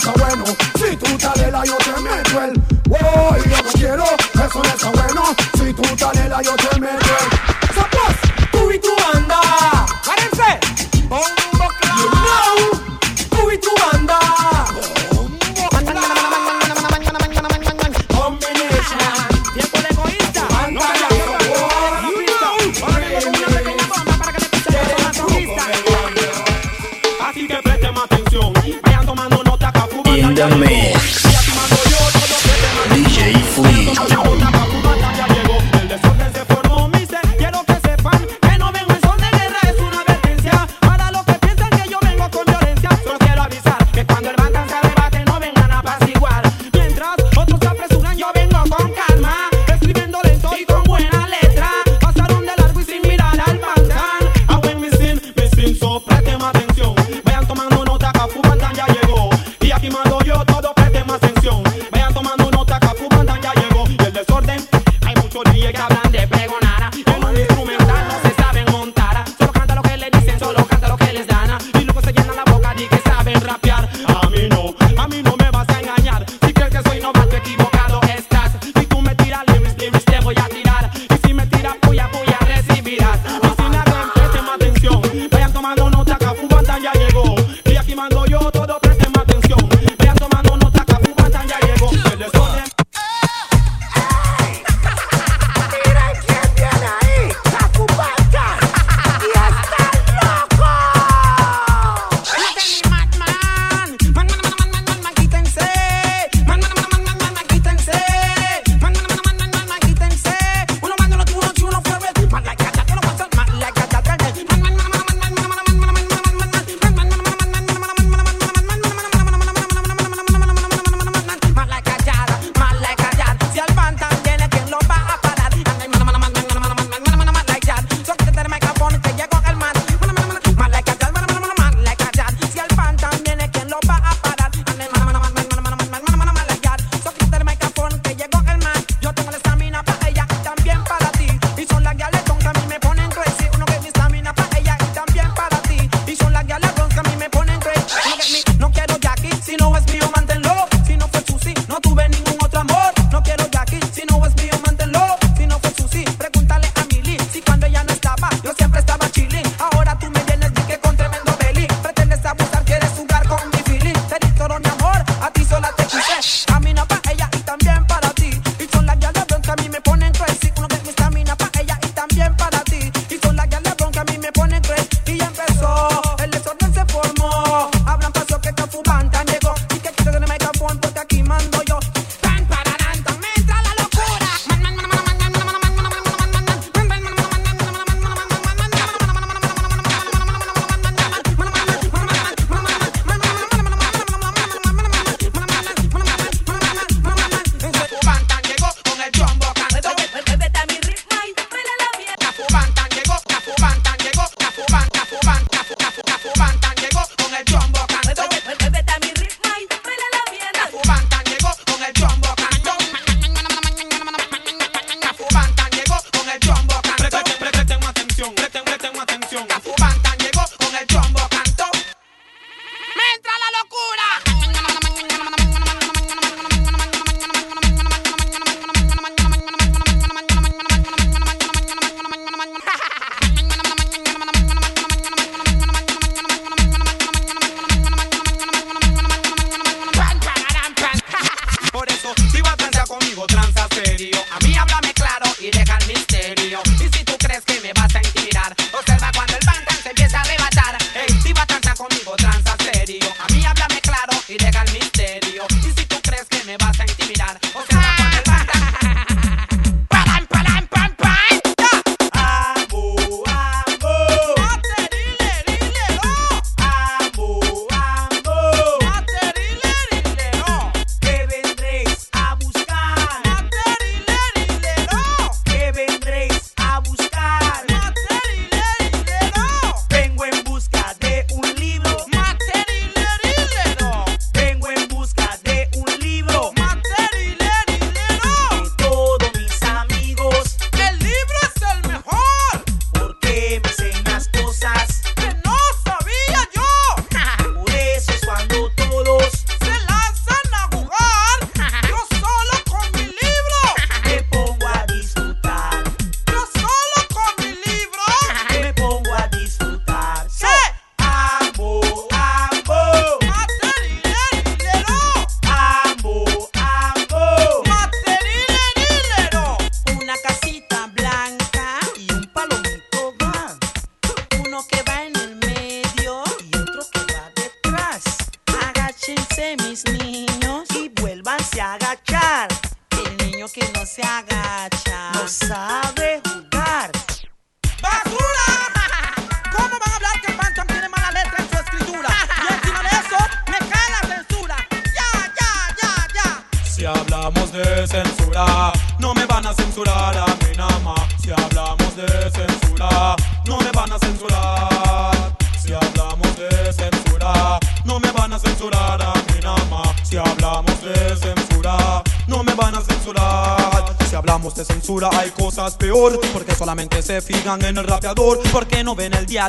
[0.02, 0.61] eso know.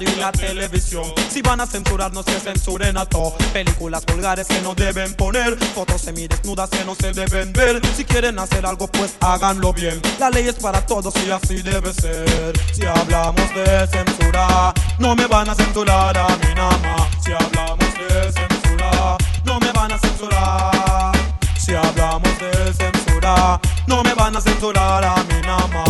[0.03, 1.03] y la televisión.
[1.29, 3.35] Si van a censurarnos, que censuren a todo.
[3.51, 7.81] Películas vulgares que no deben poner, fotos semidesnudas que no se deben ver.
[7.95, 10.01] Si quieren hacer algo, pues háganlo bien.
[10.19, 12.53] La ley es para todos y así debe ser.
[12.73, 17.09] Si hablamos de censura, no me van a censurar a mi nama.
[17.23, 21.11] Si hablamos de censura, no me van a censurar.
[21.57, 25.83] Si hablamos de censura, no me van a censurar a mi nama.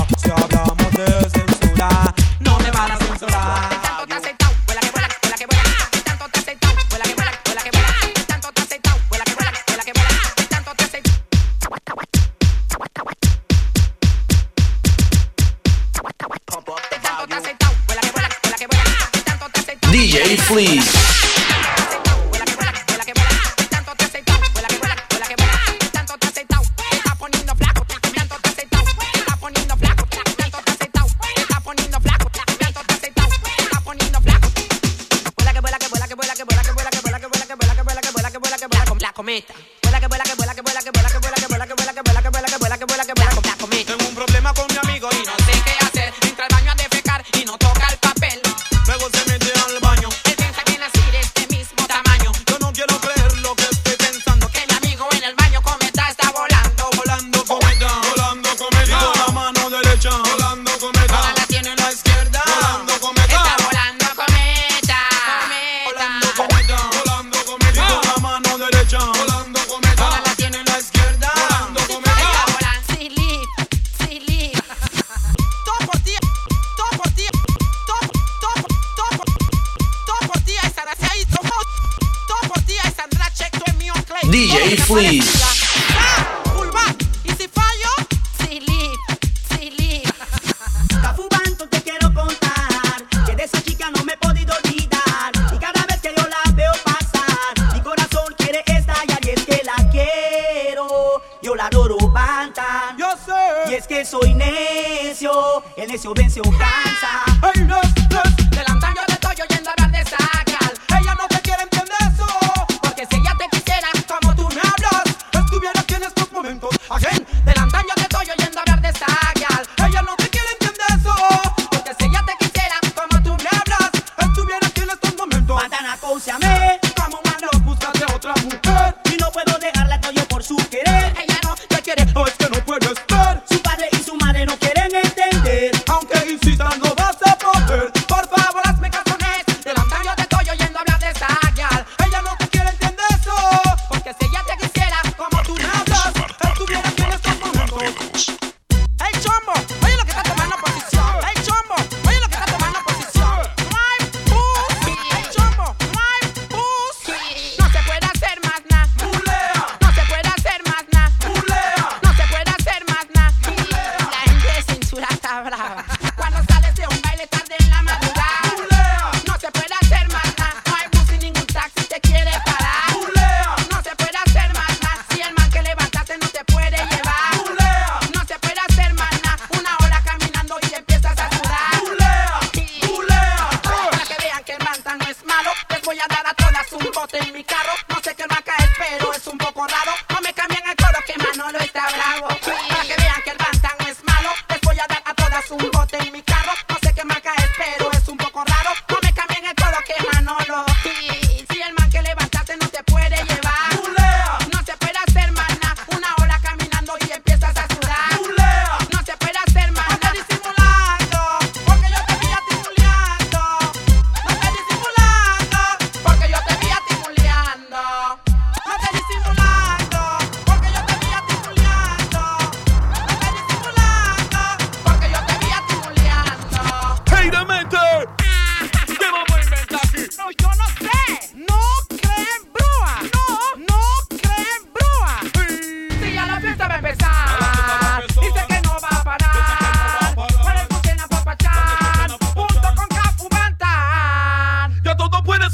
[20.54, 20.93] please.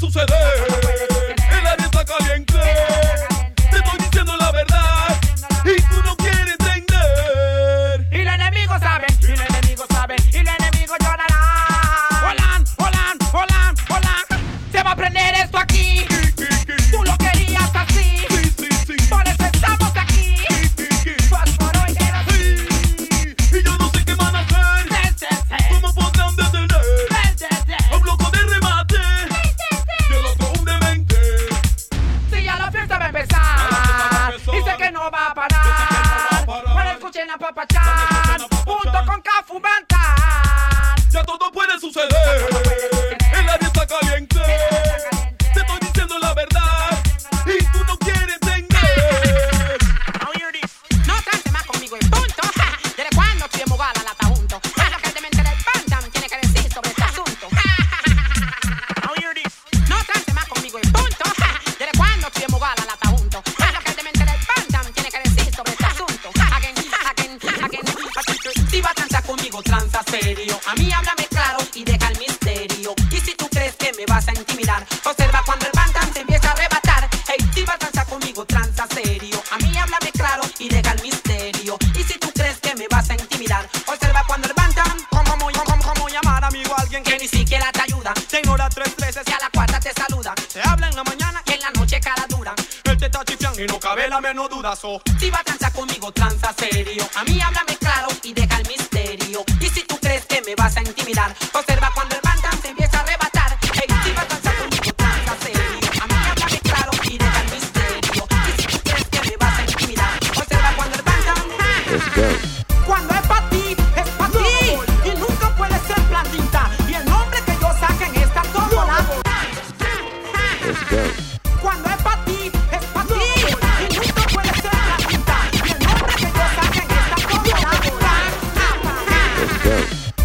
[0.00, 0.89] suceder.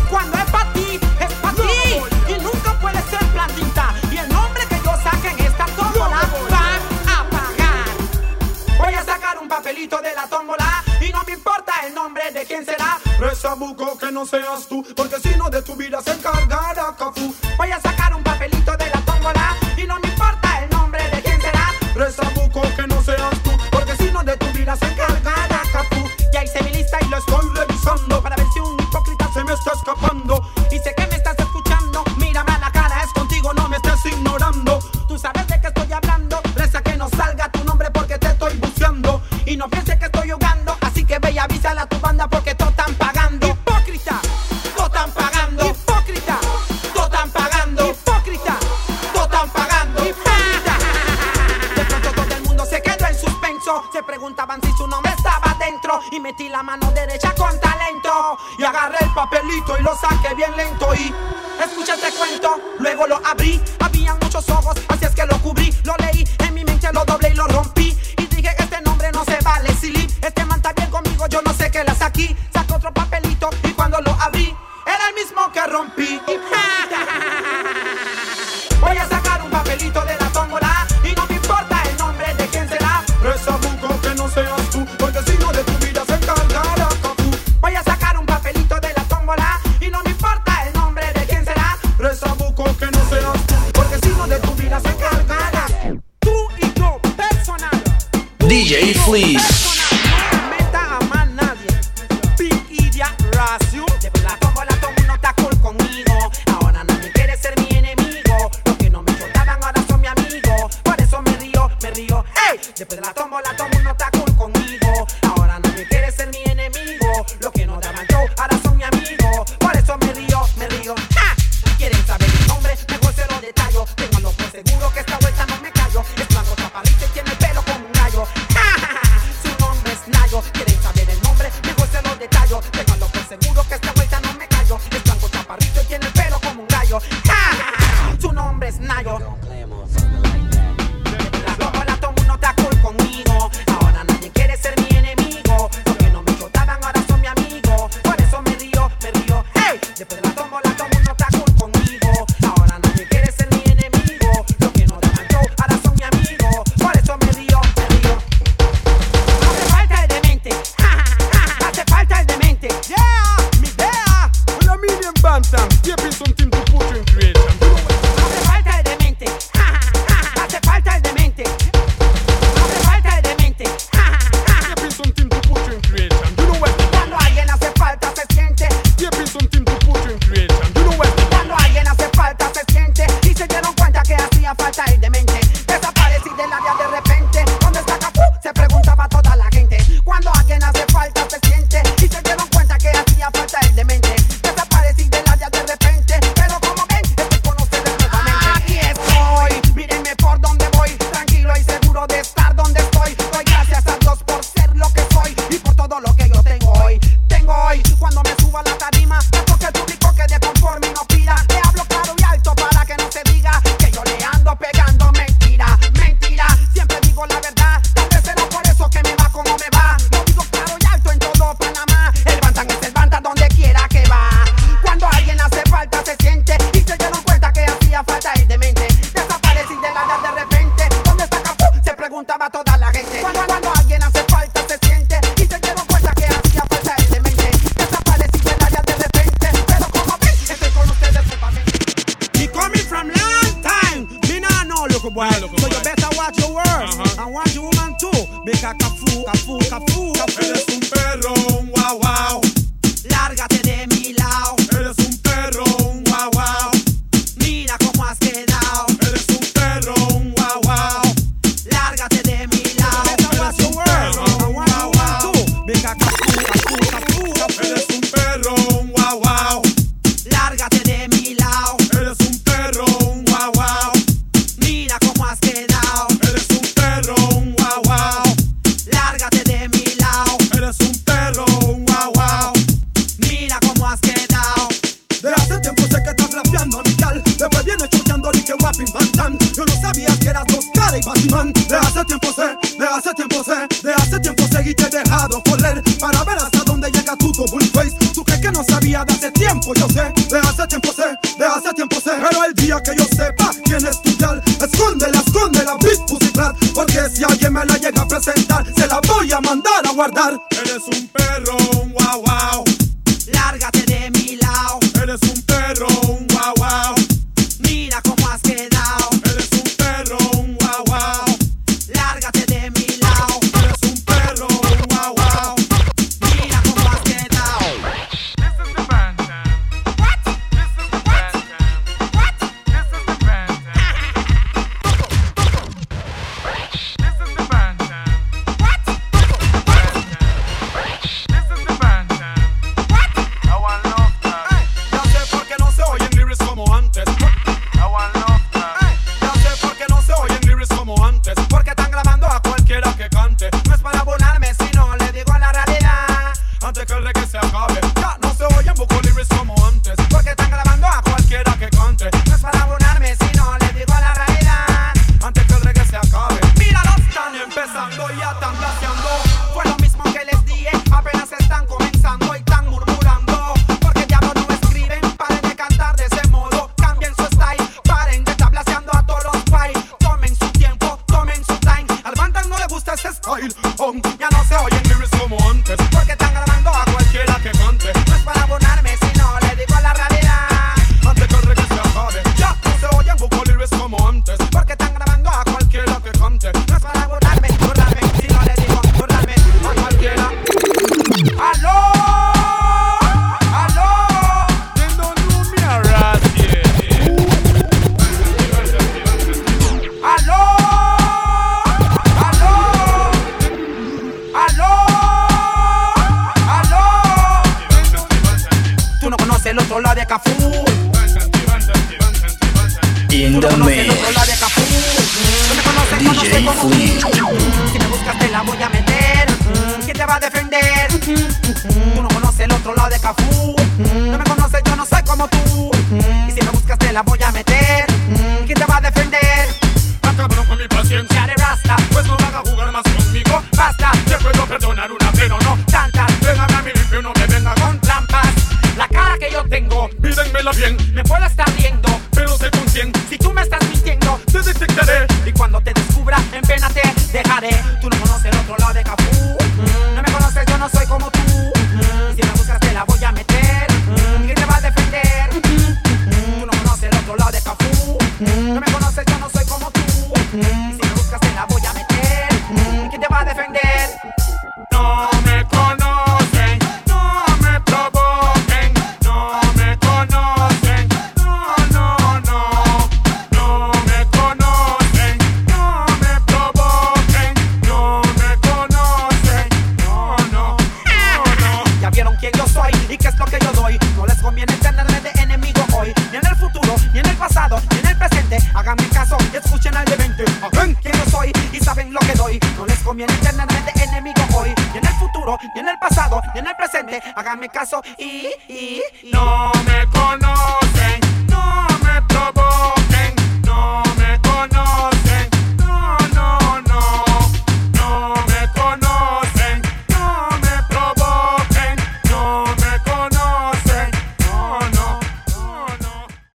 [0.10, 2.02] Cuando es para ti, es para ti.
[2.28, 3.94] Y nunca puede ser plantita.
[4.12, 8.78] Y el nombre que yo saque en esta tómbola van a pagar.
[8.78, 10.84] Voy a sacar un papelito de la tómbola.
[11.02, 13.00] Y no me importa el nombre de quién será.
[13.20, 14.86] Reza buco que no seas tú.
[14.96, 17.34] Porque si no de tu vida se encargará Cafú.
[17.58, 17.95] Voy a sacar